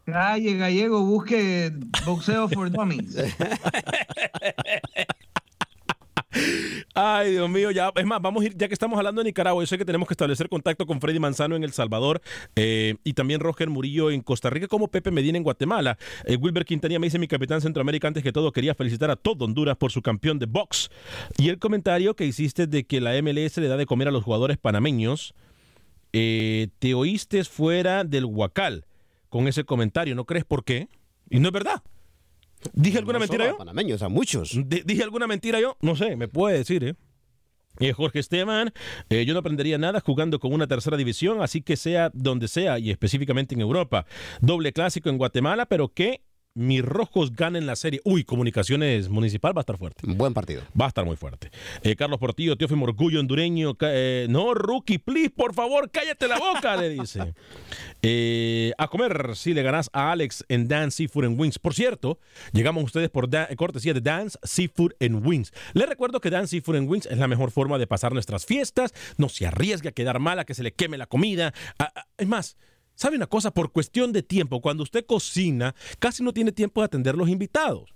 [0.03, 1.71] Calle Gallego, busque
[2.05, 3.15] boxeo for dummies.
[7.01, 9.63] Ay, Dios mío, ya, es más, vamos a ir, ya que estamos hablando de Nicaragua,
[9.63, 12.21] yo sé que tenemos que establecer contacto con Freddy Manzano en El Salvador
[12.57, 15.97] eh, y también Roger Murillo en Costa Rica, como Pepe Medina en Guatemala.
[16.25, 19.45] Eh, Wilber Quintanilla me dice, mi capitán Centroamérica, antes que todo, quería felicitar a todo
[19.45, 20.91] Honduras por su campeón de box.
[21.38, 24.25] Y el comentario que hiciste de que la MLS le da de comer a los
[24.25, 25.33] jugadores panameños,
[26.12, 28.85] eh, te oíste fuera del Huacal
[29.29, 30.89] con ese comentario, ¿no crees por qué?
[31.29, 31.81] Y no es verdad.
[32.73, 33.57] ¿Dije alguna No mentira yo?
[33.57, 34.51] panameños, a muchos.
[34.67, 35.77] Di- ¿Dije alguna mentira yo?
[35.81, 36.95] No sé, me puede decir, ¿eh?
[37.79, 38.73] Eh, Jorge Esteban,
[39.09, 42.77] eh, yo no aprendería nada jugando con una tercera división, así que sea donde sea
[42.77, 44.05] y específicamente en Europa.
[44.41, 46.21] Doble clásico en Guatemala, pero que
[46.59, 48.01] mis rojos ganen la serie.
[48.03, 50.01] Uy, comunicaciones municipal va a estar fuerte.
[50.05, 50.61] Buen partido.
[50.79, 51.49] Va a estar muy fuerte.
[51.83, 53.75] Eh, Carlos Portillo, Teófimo Orgullo hondureño.
[53.81, 57.33] eh, no, rookie, please, por favor, cállate la boca, le dice.
[58.01, 61.59] Eh, a comer si le ganás a Alex en Dance Seafood and Wings.
[61.59, 62.17] Por cierto,
[62.53, 65.51] llegamos a ustedes por da- cortesía de Dance Seafood and Wings.
[65.73, 68.93] Les recuerdo que Dance Seafood and Wings es la mejor forma de pasar nuestras fiestas.
[69.17, 71.53] No se arriesgue a quedar mal, a que se le queme la comida.
[72.17, 72.55] Es más,
[72.99, 73.51] ¿sabe una cosa?
[73.51, 77.89] Por cuestión de tiempo, cuando usted cocina, casi no tiene tiempo de atender los invitados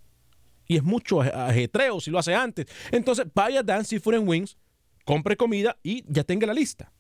[0.66, 2.66] y es mucho aje- ajetreo si lo hace antes.
[2.92, 4.58] Entonces, vaya a Dance Seafood Wings,
[5.06, 6.92] compre comida y ya tenga la lista.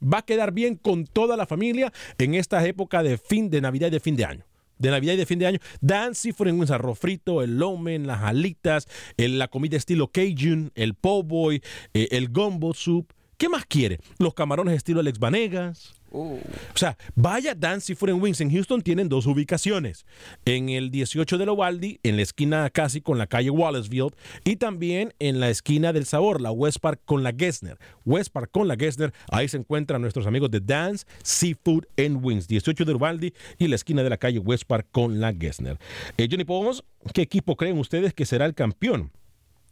[0.00, 3.88] Va a quedar bien con toda la familia en esta época de fin de Navidad
[3.88, 4.44] y de fin de año.
[4.78, 5.58] De Navidad y de fin de año.
[5.80, 8.86] Dance Seafood and Wings, arroz frito, el lomen, las alitas,
[9.16, 11.60] el- la comida estilo Cajun, el po' boy,
[11.94, 13.12] eh, el gumbo soup.
[13.36, 13.98] ¿Qué más quiere?
[14.20, 16.40] Los camarones estilo Alex Vanegas, O
[16.74, 20.06] sea, vaya Dan Seafood and Wings en Houston tienen dos ubicaciones.
[20.44, 25.12] En el 18 de Lovaldi, en la esquina casi con la calle Wallaceville, y también
[25.18, 27.78] en la esquina del Sabor, la West Park con la Gessner.
[28.04, 32.84] West Park con la Gessner, ahí se encuentran nuestros amigos de Dance Seafood Wings, 18
[32.84, 35.78] de Lovaldi y la esquina de la calle West Park con la Gessner.
[36.16, 39.12] Eh, Johnny Pomos, ¿qué equipo creen ustedes que será el campeón?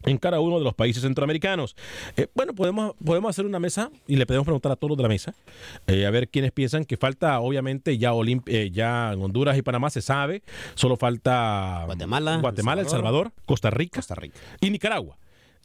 [0.04, 1.76] En cada uno de los países centroamericanos.
[2.16, 5.02] Eh, bueno, podemos, podemos hacer una mesa y le podemos preguntar a todos los de
[5.02, 5.34] la mesa,
[5.86, 8.12] eh, a ver quiénes piensan que falta, obviamente, ya,
[8.46, 10.42] eh, ya en Honduras y Panamá se sabe,
[10.74, 14.38] solo falta Guatemala, Guatemala El El Salvador, Costa Rica, Costa Rica.
[14.60, 15.16] y Nicaragua.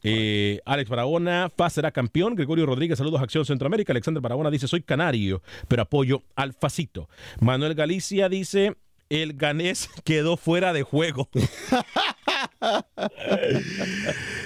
[0.04, 2.36] Eh, Alex Barahona, FAS será campeón.
[2.36, 3.94] Gregorio Rodríguez, saludos a Acción Centroamérica.
[3.94, 7.08] Alexander Barahona dice: Soy canario, pero apoyo al Facito.
[7.40, 8.76] Manuel Galicia dice:
[9.12, 11.30] El ganés quedó fuera de juego.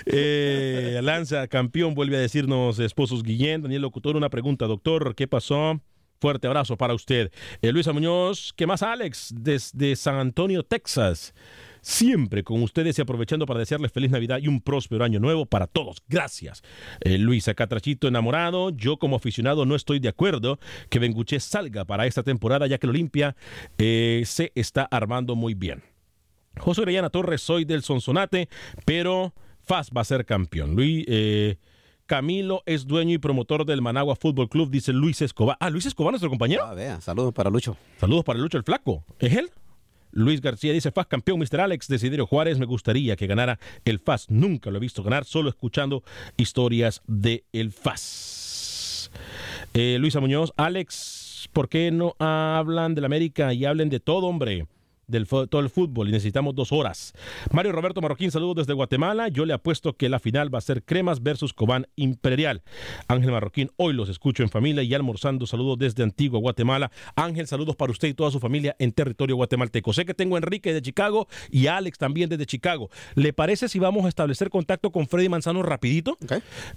[0.06, 3.62] Eh, Lanza, campeón, vuelve a decirnos Esposos Guillén.
[3.62, 5.82] Daniel Locutor, una pregunta, doctor, ¿qué pasó?
[6.20, 7.32] Fuerte abrazo para usted.
[7.62, 9.34] Eh, Luisa Muñoz, ¿qué más, Alex?
[9.36, 11.34] Desde San Antonio, Texas.
[11.86, 15.68] Siempre con ustedes y aprovechando para desearles feliz Navidad y un próspero año nuevo para
[15.68, 16.02] todos.
[16.10, 16.64] Gracias.
[17.00, 18.72] Eh, Luisa Catrachito enamorado.
[18.72, 20.58] Yo como aficionado no estoy de acuerdo
[20.90, 23.36] que Benguche salga para esta temporada ya que el Olimpia
[23.78, 25.84] eh, se está armando muy bien.
[26.58, 28.50] José Orellana Torres, soy del Sonsonate,
[28.84, 30.76] pero FAS va a ser campeón.
[30.76, 31.58] Luis, eh,
[32.08, 35.56] Camilo es dueño y promotor del Managua Fútbol Club, dice Luis Escobar.
[35.60, 36.66] Ah, Luis Escobar, nuestro compañero.
[36.66, 37.78] Ah, vea, saludos para Lucho.
[38.00, 39.06] Saludos para Lucho el Flaco.
[39.20, 39.52] ¿Es él?
[40.16, 41.60] Luis García dice, FAS campeón, Mr.
[41.60, 44.30] Alex, Desiderio Juárez, me gustaría que ganara el FAS.
[44.30, 46.04] Nunca lo he visto ganar, solo escuchando
[46.38, 49.12] historias de el FAS.
[49.74, 54.68] Eh, Luisa Muñoz, Alex, ¿por qué no hablan del América y hablen de todo, hombre?
[55.08, 57.14] Del todo el fútbol y necesitamos dos horas.
[57.52, 59.28] Mario Roberto Marroquín, saludos desde Guatemala.
[59.30, 62.64] Yo le apuesto que la final va a ser Cremas versus Cobán Imperial.
[63.08, 65.46] Ángel Marroquín, hoy los escucho en familia y almorzando.
[65.48, 66.92] Saludos desde Antigua, Guatemala.
[67.16, 69.94] Ángel, saludos para usted y toda su familia en territorio guatemalteco.
[69.94, 72.90] Sé que tengo a Enrique de Chicago y a Alex también desde Chicago.
[73.16, 76.18] ¿Le parece si vamos a establecer contacto con Freddy Manzano rapidito?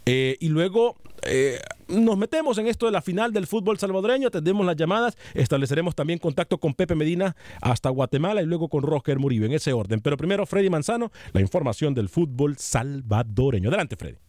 [0.06, 1.58] Eh, y luego eh,
[1.88, 6.18] nos metemos en esto de la final del fútbol salvadoreño, atendemos las llamadas, estableceremos también
[6.18, 10.00] contacto con Pepe Medina hasta Guatemala y luego con Roger Murillo, en ese orden.
[10.00, 13.68] Pero primero, Freddy Manzano, la información del fútbol salvadoreño.
[13.68, 14.27] Adelante, Freddy.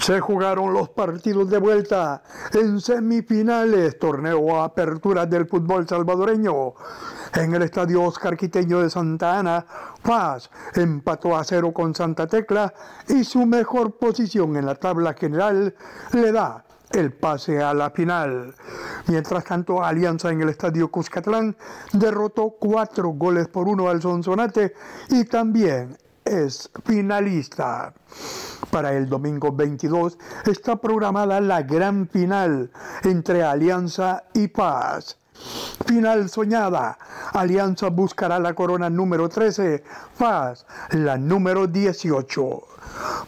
[0.00, 2.22] Se jugaron los partidos de vuelta
[2.52, 6.74] en semifinales, torneo apertura del fútbol salvadoreño.
[7.34, 9.66] En el estadio Oscar Quiteño de Santa Ana,
[10.02, 12.72] Paz empató a cero con Santa Tecla
[13.08, 15.74] y su mejor posición en la tabla general
[16.12, 18.54] le da el pase a la final.
[19.08, 21.56] Mientras tanto, Alianza en el estadio Cuscatlán
[21.92, 24.74] derrotó cuatro goles por uno al Sonsonate
[25.10, 25.98] y también
[26.28, 27.92] es finalista.
[28.70, 32.70] Para el domingo 22 está programada la gran final
[33.02, 35.18] entre Alianza y Paz.
[35.86, 36.98] Final soñada.
[37.32, 39.82] Alianza buscará la corona número 13,
[40.18, 42.62] Paz la número 18.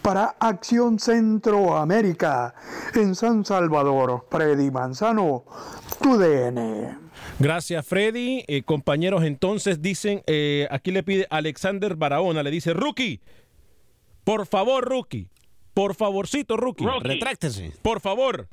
[0.02, 2.54] Para Acción Centroamérica,
[2.94, 5.44] en San Salvador, Freddy Manzano,
[6.00, 7.09] tu DN.
[7.40, 8.44] Gracias, Freddy.
[8.48, 13.20] Eh, compañeros, entonces dicen, eh, aquí le pide Alexander Barahona, le dice, Rookie,
[14.24, 15.28] por favor, Rookie,
[15.74, 16.84] por favorcito, Rookie.
[16.84, 17.08] Rookie.
[17.08, 17.72] Retráctese.
[17.82, 18.48] Por favor,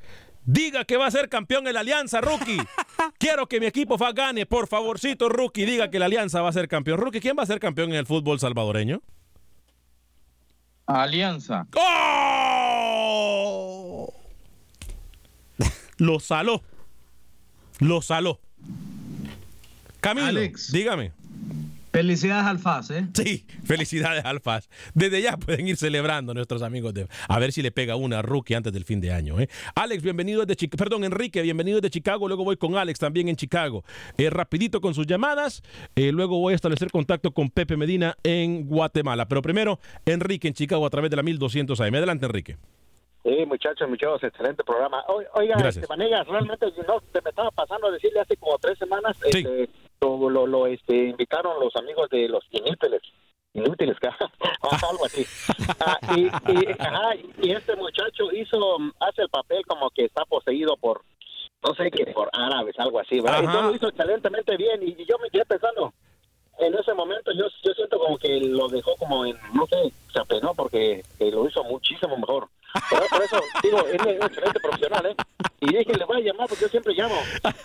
[0.45, 2.57] diga que va a ser campeón el Alianza, Rookie.
[3.19, 6.53] Quiero que mi equipo fa- gane, por favorcito, Rookie, diga que la Alianza va a
[6.53, 6.99] ser campeón.
[6.99, 9.01] Rookie, ¿quién va a ser campeón en el fútbol salvadoreño?
[10.85, 11.67] Alianza.
[11.75, 13.03] ¡Oh!
[15.97, 16.63] Lo saló.
[17.79, 18.39] Lo saló.
[19.99, 20.71] Camilo, Alex.
[20.71, 21.11] dígame.
[21.91, 23.07] Felicidades al FAS, ¿eh?
[23.13, 24.69] Sí, felicidades Alfaz.
[24.93, 28.21] Desde ya pueden ir celebrando nuestros amigos de a ver si le pega una a
[28.21, 29.39] rookie antes del fin de año.
[29.39, 29.49] ¿eh?
[29.73, 30.77] Alex, bienvenido desde Chicago.
[30.77, 32.27] Perdón, Enrique, bienvenido desde Chicago.
[32.27, 33.83] Luego voy con Alex también en Chicago.
[34.19, 35.63] Eh, rapidito con sus llamadas.
[35.95, 39.27] Eh, luego voy a establecer contacto con Pepe Medina en Guatemala.
[39.27, 41.95] Pero primero, Enrique en Chicago a través de la 1200 AM.
[41.95, 42.57] Adelante, Enrique.
[43.27, 45.03] Sí, muchachos, muchachos, excelente programa.
[45.09, 48.77] O- Oiga, este, Vanegas, realmente no, se me estaba pasando a decirle hace como tres
[48.79, 49.67] semanas, este,
[49.99, 53.01] lo, lo, lo, este, invitaron los amigos de los inútiles,
[53.53, 55.25] inútiles, ah, algo así.
[55.79, 60.75] Ah, y, y, ajá, y este muchacho hizo, hace el papel como que está poseído
[60.77, 61.01] por,
[61.63, 63.43] no sé qué, por árabes, algo así, ¿verdad?
[63.43, 63.51] Y Ajá.
[63.51, 65.93] todo lo hizo excelentemente bien y, y yo me quedé pensando,
[66.57, 70.19] en ese momento yo, yo siento como que lo dejó como en, no sé, se
[70.19, 72.47] apenó porque eh, lo hizo muchísimo mejor.
[72.89, 75.15] Pero por eso, digo, él es un excelente profesional, ¿eh?
[75.59, 77.15] Y dije, le voy a llamar porque yo siempre llamo.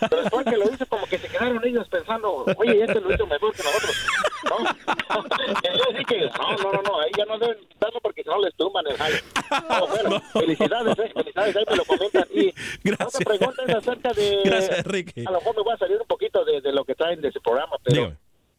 [0.09, 3.27] Pero después que lo hice, como que se quedaron ellos pensando, oye, este lo hizo
[3.27, 4.05] mejor que nosotros.
[4.49, 4.57] ¿No?
[5.63, 8.53] Yo dije, no, no, no, no, ahí ya no deben darlo porque si no les
[8.55, 9.21] tumban el jale.
[9.69, 12.25] No, bueno, felicidades, eh, felicidades, ahí me lo comentan.
[12.31, 12.53] Y
[12.83, 13.15] Gracias.
[13.15, 14.41] otra pregunta es acerca de...
[14.43, 15.23] Gracias, Enrique.
[15.25, 17.29] A lo mejor me voy a salir un poquito de, de lo que traen de
[17.29, 17.95] ese programa, pero...
[18.01, 18.17] Dígame.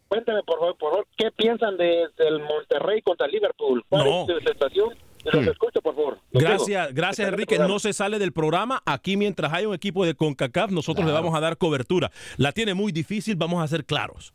[0.09, 3.84] Cuéntame, por favor, por favor, ¿qué piensan de- del Monterrey contra Liverpool?
[3.88, 4.20] ¿Cuál No.
[4.22, 4.94] es su sensación?
[5.25, 5.37] Hmm.
[5.39, 6.18] Los escucho, por favor.
[6.31, 7.59] Los Gracias, gracias Enrique.
[7.59, 8.83] No se sale del programa.
[8.87, 12.11] Aquí mientras hay un equipo de CONCACAF, nosotros le vamos a dar cobertura.
[12.37, 14.35] La tiene muy difícil, vamos a ser claros.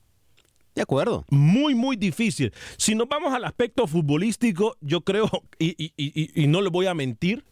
[0.76, 1.26] De acuerdo.
[1.30, 2.54] Muy, muy difícil.
[2.78, 5.30] Si nos vamos al aspecto futbolístico, yo creo,
[5.60, 7.44] y, y- y- y no le voy a mentir,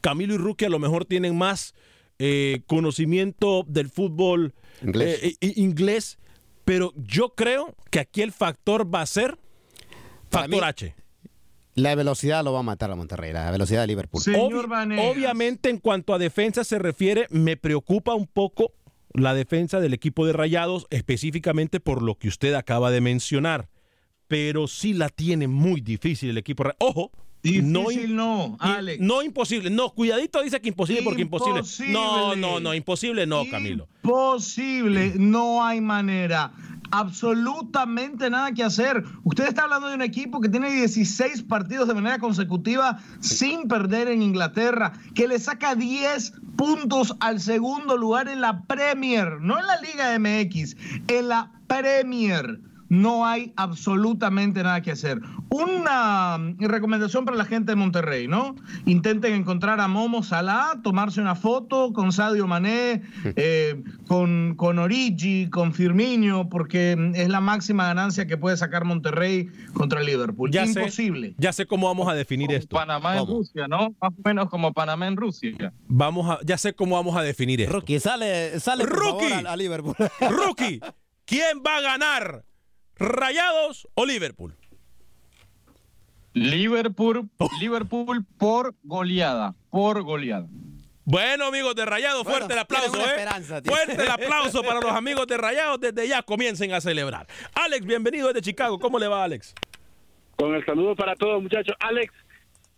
[0.00, 1.74] Camilo y Rookie a lo mejor tienen más
[2.18, 5.22] eh, conocimiento del fútbol Inglés.
[5.22, 6.18] eh, eh, inglés,
[6.64, 9.38] pero yo creo que aquí el factor va a ser
[10.30, 10.94] factor mí, H.
[11.74, 14.20] La velocidad lo va a matar a Monterrey, la velocidad de Liverpool.
[14.22, 18.72] Obvi- obviamente, en cuanto a defensa se refiere, me preocupa un poco
[19.14, 23.68] la defensa del equipo de Rayados, específicamente por lo que usted acaba de mencionar.
[24.28, 26.64] Pero sí la tiene muy difícil el equipo.
[26.78, 27.10] Ojo.
[27.44, 29.00] no, Difícil no, Alex.
[29.00, 29.68] no imposible.
[29.68, 31.58] No, cuidadito dice que imposible porque imposible.
[31.60, 31.92] Imposible.
[31.92, 33.88] No, no, no, imposible no, Camilo.
[34.00, 36.52] Posible, no hay manera.
[36.94, 39.02] Absolutamente nada que hacer.
[39.24, 44.08] Usted está hablando de un equipo que tiene 16 partidos de manera consecutiva sin perder
[44.08, 49.66] en Inglaterra, que le saca 10 puntos al segundo lugar en la Premier, no en
[49.66, 50.76] la Liga MX,
[51.08, 52.60] en la Premier.
[52.92, 55.18] No hay absolutamente nada que hacer.
[55.48, 58.54] Una mm, recomendación para la gente de Monterrey, ¿no?
[58.84, 63.00] Intenten encontrar a Momo Salah, tomarse una foto con Sadio Mané,
[63.36, 68.84] eh, con, con Origi, con Firmino, porque mm, es la máxima ganancia que puede sacar
[68.84, 70.50] Monterrey contra Liverpool.
[70.50, 71.34] Ya sé, Imposible.
[71.38, 72.76] ya sé cómo vamos a definir esto.
[72.76, 73.94] Panamá en Rusia, ¿no?
[74.02, 75.72] Más o menos como Panamá en Rusia.
[75.88, 77.72] Vamos a, ya sé cómo vamos a definir esto.
[77.72, 79.28] Rookie, sale, sale por Rookie.
[79.30, 79.94] favor, a, a Liverpool.
[80.20, 80.78] Rookie,
[81.24, 82.44] ¿quién va a ganar?
[82.98, 84.54] ¿Rayados o Liverpool?
[86.34, 87.48] Liverpool, Oh.
[87.60, 90.46] Liverpool por goleada, por goleada.
[91.04, 93.26] Bueno, amigos de Rayados, Bueno, fuerte el aplauso, ¿eh?
[93.64, 95.80] Fuerte el aplauso para los amigos de Rayados.
[95.80, 97.26] Desde ya comiencen a celebrar.
[97.54, 98.78] Alex, bienvenido desde Chicago.
[98.78, 99.52] ¿Cómo le va, Alex?
[100.36, 101.74] Con el saludo para todos, muchachos.
[101.80, 102.12] Alex,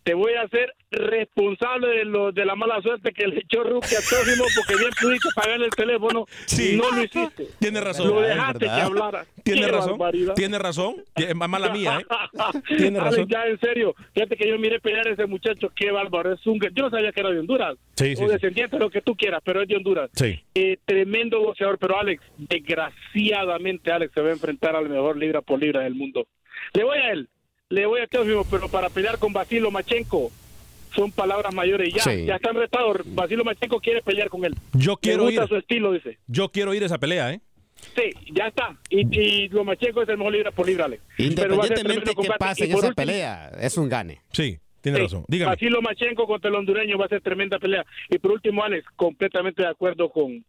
[0.05, 3.95] te voy a hacer responsable de lo de la mala suerte que le echó Rookie
[3.95, 7.47] a Tófimo porque bien pudiste pagarle el teléfono y no lo hiciste.
[7.57, 8.09] Tiene razón.
[8.09, 9.25] Lo dejaste que hablara.
[9.43, 9.99] Tiene razón.
[10.35, 10.95] Tiene razón.
[11.15, 12.05] Es mala mía, ¿eh?
[12.77, 13.27] Tiene Alex, razón.
[13.27, 16.59] ya en serio, fíjate que yo miré pelear a ese muchacho, qué bárbaro, es un...
[16.59, 17.75] Yo no sabía que era de Honduras.
[17.95, 18.33] Sí, sí, o sí.
[18.33, 20.11] descendiente, lo que tú quieras, pero es de Honduras.
[20.13, 20.39] Sí.
[20.53, 25.59] Eh, tremendo boxeador, pero Alex, desgraciadamente Alex se va a enfrentar al mejor libra por
[25.59, 26.27] libra del mundo.
[26.73, 27.27] Le voy a él,
[27.69, 30.31] le voy a Teófimo, pero para pelear con Basilo Machenko
[30.95, 31.93] son palabras mayores.
[31.93, 32.25] Ya, Sí.
[32.25, 32.97] ya están retados.
[33.05, 34.55] Basilo Machenko quiere pelear con él.
[34.73, 35.49] Yo quiero gusta ir.
[35.49, 36.17] su estilo, dice.
[36.27, 37.41] Yo quiero ir a esa pelea, ¿eh?
[37.95, 38.77] Sí, ya está.
[38.89, 40.65] Y, y Lomachenko es el mejor libra por
[41.17, 42.39] ser Independientemente de qué combate.
[42.39, 44.21] pase en por esa último- pelea, es un gane.
[44.31, 45.25] Sí, tiene Sí, razón.
[45.27, 45.53] Dígame.
[45.53, 47.85] Así Lomachenko contra el hondureño va a ser tremenda pelea.
[48.09, 50.45] Y por último, Alex, completamente de acuerdo con,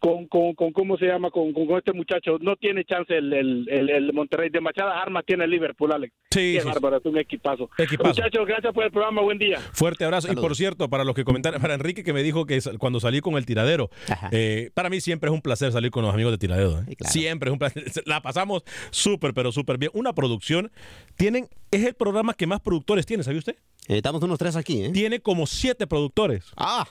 [0.00, 1.30] con, con, con ¿cómo se llama?
[1.30, 2.38] Con, con este muchacho.
[2.40, 4.48] No tiene chance el, el, el, el Monterrey.
[4.50, 6.12] Demasiadas armas tiene el Liverpool, Alex.
[6.30, 6.66] Sí, Qué sí, sí.
[6.66, 7.68] bárbaro, es un equipazo.
[7.76, 8.08] Equipazo.
[8.08, 9.20] Muchachos, gracias por el programa.
[9.22, 9.58] Buen día.
[9.72, 10.32] Fuerte abrazo.
[10.32, 13.20] Y por cierto, para los que comentaron, para Enrique que me dijo que cuando salí
[13.20, 13.90] con el tiradero,
[14.32, 16.80] eh, para mí siempre es un placer salir con los amigos de tiradero.
[16.80, 16.96] ¿eh?
[17.00, 17.84] Siempre es un placer.
[18.06, 19.92] La pasamos súper, pero súper bien.
[19.94, 20.72] Una producción.
[21.16, 23.56] Tienen, es el programa que más productores tiene, ¿sabía usted?
[23.88, 24.90] estamos unos tres aquí, ¿eh?
[24.90, 26.52] Tiene como siete productores.
[26.56, 26.86] Ah.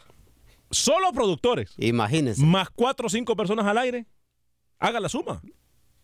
[0.72, 1.74] Solo productores.
[1.78, 2.44] Imagínense.
[2.44, 4.06] Más cuatro o cinco personas al aire.
[4.80, 5.42] Haga la suma.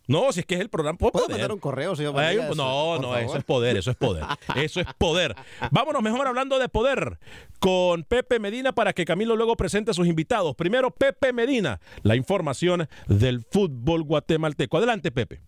[0.08, 0.98] No, si es que es el programa.
[0.98, 3.18] ¿Puedo ¿Puedo mandar un correo, señor no, no, favor.
[3.18, 4.24] eso es poder, eso es poder.
[4.56, 5.36] Eso es poder.
[5.72, 7.20] Vámonos mejor hablando de poder
[7.60, 10.56] con Pepe Medina para que Camilo luego presente a sus invitados.
[10.56, 14.78] Primero, Pepe Medina, la información del fútbol guatemalteco.
[14.78, 15.42] Adelante, Pepe.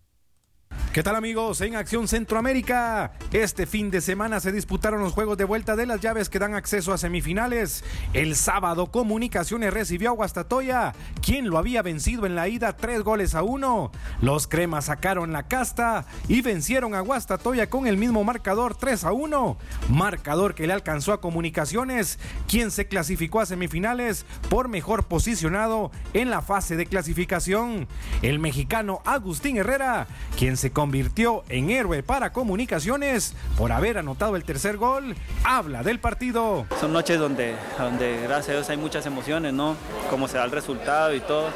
[0.92, 1.60] ¿Qué tal amigos?
[1.60, 6.00] En Acción Centroamérica, este fin de semana se disputaron los juegos de vuelta de las
[6.00, 7.84] llaves que dan acceso a semifinales.
[8.14, 13.34] El sábado Comunicaciones recibió a Guastatoya, quien lo había vencido en la ida tres goles
[13.34, 13.92] a uno.
[14.22, 19.12] Los cremas sacaron la casta y vencieron a Guastatoya con el mismo marcador 3 a
[19.12, 19.58] 1.
[19.90, 22.18] Marcador que le alcanzó a Comunicaciones,
[22.48, 27.86] quien se clasificó a semifinales por mejor posicionado en la fase de clasificación.
[28.22, 34.44] El mexicano Agustín Herrera, quien se convirtió en héroe para Comunicaciones por haber anotado el
[34.44, 36.66] tercer gol, habla del partido.
[36.78, 39.74] Son noches donde, donde gracias a Dios hay muchas emociones, ¿no?
[40.08, 41.48] Cómo se da el resultado y todo.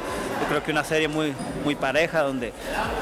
[0.49, 2.51] Creo que una serie muy, muy pareja donde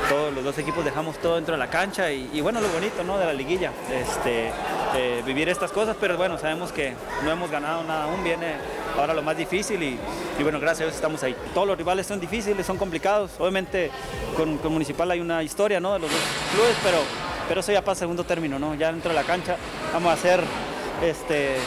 [0.10, 3.18] todos los dos equipos dejamos todo dentro de la cancha y, bueno, lo bonito, ¿no?
[3.18, 4.52] De la liguilla, este,
[4.96, 6.94] eh, vivir estas cosas, pero bueno, sabemos que
[7.24, 8.58] no hemos ganado nada aún, viene
[8.96, 9.98] ahora lo más difícil y,
[10.38, 11.36] y bueno, gracias a Dios estamos ahí.
[11.54, 13.32] Todos los rivales son difíciles, son complicados.
[13.40, 13.90] Obviamente
[14.36, 15.98] con, con Municipal hay una historia, ¿no?
[16.54, 16.98] Clubes, pero,
[17.48, 18.76] pero eso ya pasa segundo término, ¿no?
[18.76, 19.58] Ya dentro de la cancha
[19.94, 20.44] vamos a hacer
[21.04, 21.58] este,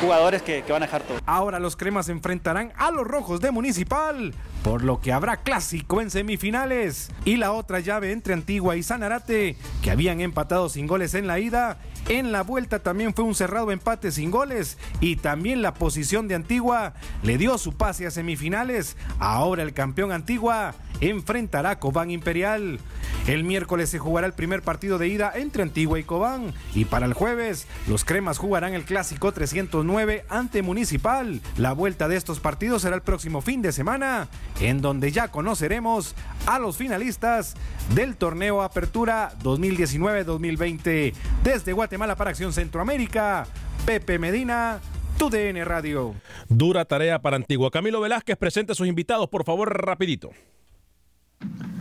[0.00, 1.18] jugadores que, que van a dejar todo.
[1.26, 4.34] Ahora los cremas enfrentarán a los rojos de Municipal,
[4.68, 7.10] por lo que habrá clásico en semifinales.
[7.24, 11.38] Y la otra llave entre Antigua y Sanarate, que habían empatado sin goles en la
[11.38, 16.26] ida, en la vuelta también fue un cerrado empate sin goles y también la posición
[16.28, 18.96] de Antigua le dio su pase a semifinales.
[19.18, 22.78] Ahora el campeón Antigua enfrentará a Cobán Imperial.
[23.26, 27.04] El miércoles se jugará el primer partido de ida entre Antigua y Cobán y para
[27.04, 31.42] el jueves los cremas jugarán el clásico 309 ante Municipal.
[31.58, 34.28] La vuelta de estos partidos será el próximo fin de semana
[34.60, 36.14] en donde ya conoceremos
[36.46, 37.54] a los finalistas
[37.94, 41.12] del torneo Apertura 2019-2020
[41.44, 43.46] desde Guatemala para Acción Centroamérica.
[43.86, 44.80] Pepe Medina,
[45.18, 46.14] tu DN Radio.
[46.48, 47.70] Dura tarea para Antigua.
[47.70, 50.30] Camilo Velázquez, presente a sus invitados, por favor, rapidito.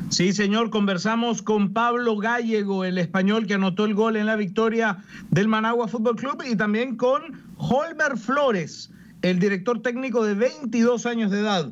[0.09, 5.03] Sí, señor, conversamos con Pablo Gallego, el español que anotó el gol en la victoria
[5.31, 8.89] del Managua Fútbol Club, y también con Holmer Flores,
[9.21, 11.69] el director técnico de 22 años de edad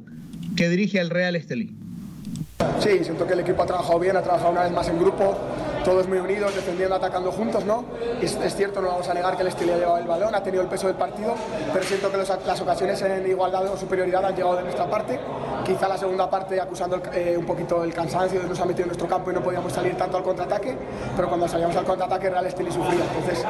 [0.55, 1.75] que dirige al Real Estelí.
[2.79, 5.37] Sí, siento que el equipo ha trabajado bien, ha trabajado una vez más en grupo,
[5.85, 7.85] todos muy unidos, defendiendo, atacando juntos, ¿no?
[8.19, 10.41] Es, es cierto, no vamos a negar que el Estelí ha llevado el balón, ha
[10.41, 11.35] tenido el peso del partido,
[11.71, 15.19] pero siento que los, las ocasiones en igualdad o superioridad han llegado de nuestra parte.
[15.63, 18.89] Quizá la segunda parte acusando el, eh, un poquito el cansancio, nos ha metido en
[18.89, 20.75] nuestro campo y no podíamos salir tanto al contraataque,
[21.15, 23.05] pero cuando salíamos al contraataque Real Estelí sufría.
[23.05, 23.45] Entonces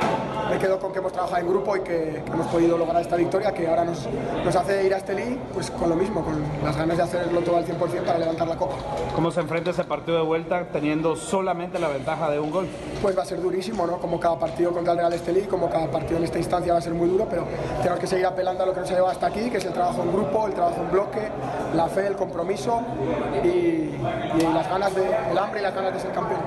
[0.49, 3.15] me quedo con que hemos trabajado en grupo y que, que hemos podido lograr esta
[3.15, 4.07] victoria que ahora nos,
[4.43, 7.57] nos hace ir a Estelí pues con lo mismo, con las ganas de hacerlo todo
[7.57, 8.75] al 100% para levantar la copa.
[9.15, 12.67] ¿Cómo se enfrenta ese partido de vuelta teniendo solamente la ventaja de un gol?
[13.01, 13.97] Pues va a ser durísimo, ¿no?
[13.97, 16.81] Como cada partido contra el Real Estelí, como cada partido en esta instancia va a
[16.81, 17.45] ser muy duro, pero
[17.77, 19.73] tenemos que seguir apelando a lo que nos ha llevado hasta aquí, que es el
[19.73, 21.29] trabajo en grupo, el trabajo en bloque,
[21.75, 22.81] la fe, el compromiso
[23.43, 26.41] y, y las ganas de, el hambre y las ganas de ser campeón.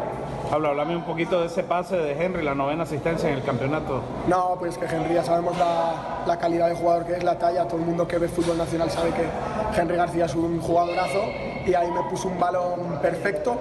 [0.50, 4.00] Pablo, háblame un poquito de ese pase de Henry, la novena asistencia en el campeonato.
[4.26, 7.68] No, pues que Henry ya sabemos la, la, calidad de jugador que es, la talla,
[7.68, 11.20] todo el mundo que ve fútbol nacional sabe que Henry García es un jugadorazo
[11.68, 13.56] y ahí me puso un balón perfecto.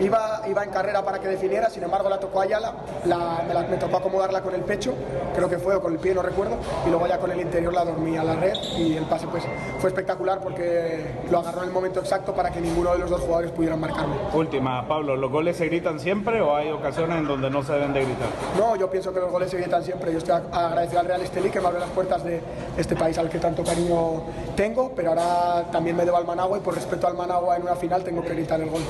[0.00, 2.74] Iba, iba en carrera para que definiera, sin embargo la tocó Ayala,
[3.06, 4.94] la, me, la, me, tocó acomodarla con el pecho,
[5.34, 7.72] creo que fue, o con el pie, no recuerdo, y luego ya con el interior
[7.72, 9.44] la dormí a la red y el pase pues
[9.78, 13.22] fue espectacular porque lo agarró en el momento exacto para que ninguno de los dos
[13.22, 14.16] jugadores pudieran marcarme.
[14.34, 17.94] Última, Pablo, ¿los goles se gritan siempre o hay ocasiones en donde no se deben
[17.94, 18.28] de gritar?
[18.58, 20.12] No, yo pienso que los goles se gritan siempre.
[20.12, 22.40] Yo estoy agradecido al Real Estelí que me abre las puertas de
[22.76, 26.60] este país al que tanto cariño tengo, pero ahora también me debo al Managua y
[26.60, 28.82] por respeto al Managua en una final tengo que gritar el gol.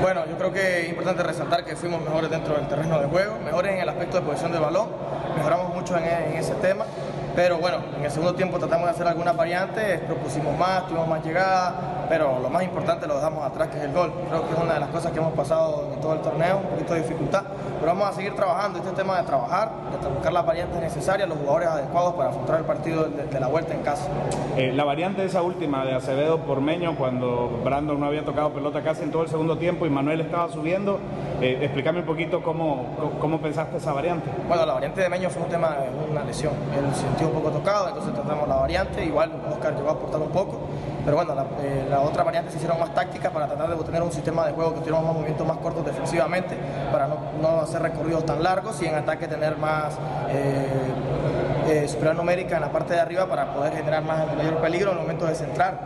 [0.00, 3.38] Bueno, yo creo que es importante resaltar que fuimos mejores dentro del terreno de juego,
[3.44, 4.88] mejores en el aspecto de posición de balón,
[5.36, 6.86] mejoramos mucho en, en ese tema.
[7.34, 11.24] Pero bueno, en el segundo tiempo tratamos de hacer algunas variantes, propusimos más, tuvimos más
[11.24, 14.12] llegada, pero lo más importante lo dejamos atrás, que es el gol.
[14.28, 16.96] Creo que es una de las cosas que hemos pasado en todo el torneo, un
[16.96, 17.44] dificultad,
[17.78, 18.78] pero vamos a seguir trabajando.
[18.78, 19.70] Este tema de trabajar,
[20.02, 23.46] de buscar las variantes necesarias, los jugadores adecuados para afrontar el partido de, de la
[23.46, 24.08] vuelta en casa.
[24.56, 28.82] Eh, la variante esa última de Acevedo por Meño, cuando Brandon no había tocado pelota
[28.82, 30.98] casi en todo el segundo tiempo y Manuel estaba subiendo,
[31.40, 32.86] eh, explícame un poquito cómo,
[33.18, 34.30] cómo pensaste esa variante.
[34.46, 35.76] Bueno, la variante de Meño fue un tema
[36.10, 36.52] una lesión.
[36.76, 39.04] Él sintió un poco tocado, entonces tratamos la variante.
[39.04, 40.60] Igual Oscar llegó a aportar un poco,
[41.04, 44.12] pero bueno, la, eh, otra variante se hicieron más tácticas para tratar de tener un
[44.12, 46.56] sistema de juego que tuviéramos más movimientos más cortos defensivamente,
[46.92, 50.66] para no, hacer recorridos tan largos y en ataque tener más eh,
[51.68, 55.02] eh, numérica en la parte de arriba para poder generar más mayor peligro en el
[55.02, 55.78] momento de centrar.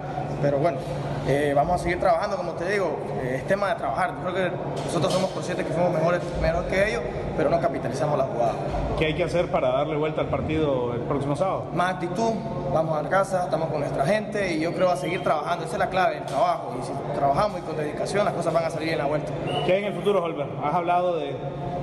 [0.42, 0.78] Pero bueno,
[1.26, 4.14] eh, vamos a seguir trabajando, como te digo, eh, es tema de trabajar.
[4.16, 7.02] Yo creo que nosotros somos conscientes que fuimos mejores, mejor que ellos,
[7.36, 8.54] pero no capitalizamos la jugada.
[8.98, 11.66] ¿Qué hay que hacer para darle vuelta al partido el próximo sábado?
[11.74, 12.32] Más actitud,
[12.74, 15.64] vamos a casa, estamos con nuestra gente y yo creo a seguir trabajando.
[15.64, 16.76] Esa es la clave del trabajo.
[16.78, 19.32] Y si trabajamos y con dedicación, las cosas van a salir en la vuelta.
[19.64, 20.48] ¿Qué hay en el futuro, Holber?
[20.62, 21.36] Has hablado de,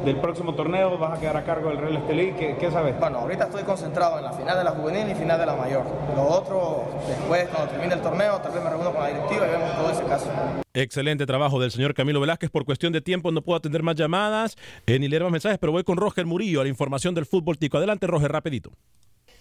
[0.04, 2.34] del próximo torneo, vas a quedar a cargo del Real Estelí.
[2.34, 3.00] ¿Qué, ¿Qué, sabes?
[3.00, 5.86] Bueno, ahorita estoy concentrado en la final de la juvenil y final de la mayor.
[6.14, 9.50] Lo otro, después, cuando termine el torneo, tal vez me reúno con la directiva y
[9.50, 10.28] vemos todo ese caso.
[10.74, 12.50] Excelente trabajo del señor Camilo Velázquez.
[12.50, 15.72] Por cuestión de tiempo no puedo atender más llamadas eh, ni leer más mensajes, pero
[15.72, 17.78] voy con Roger Murillo a la información del fútbol tico.
[17.78, 18.72] Adelante, Roger, rapidito.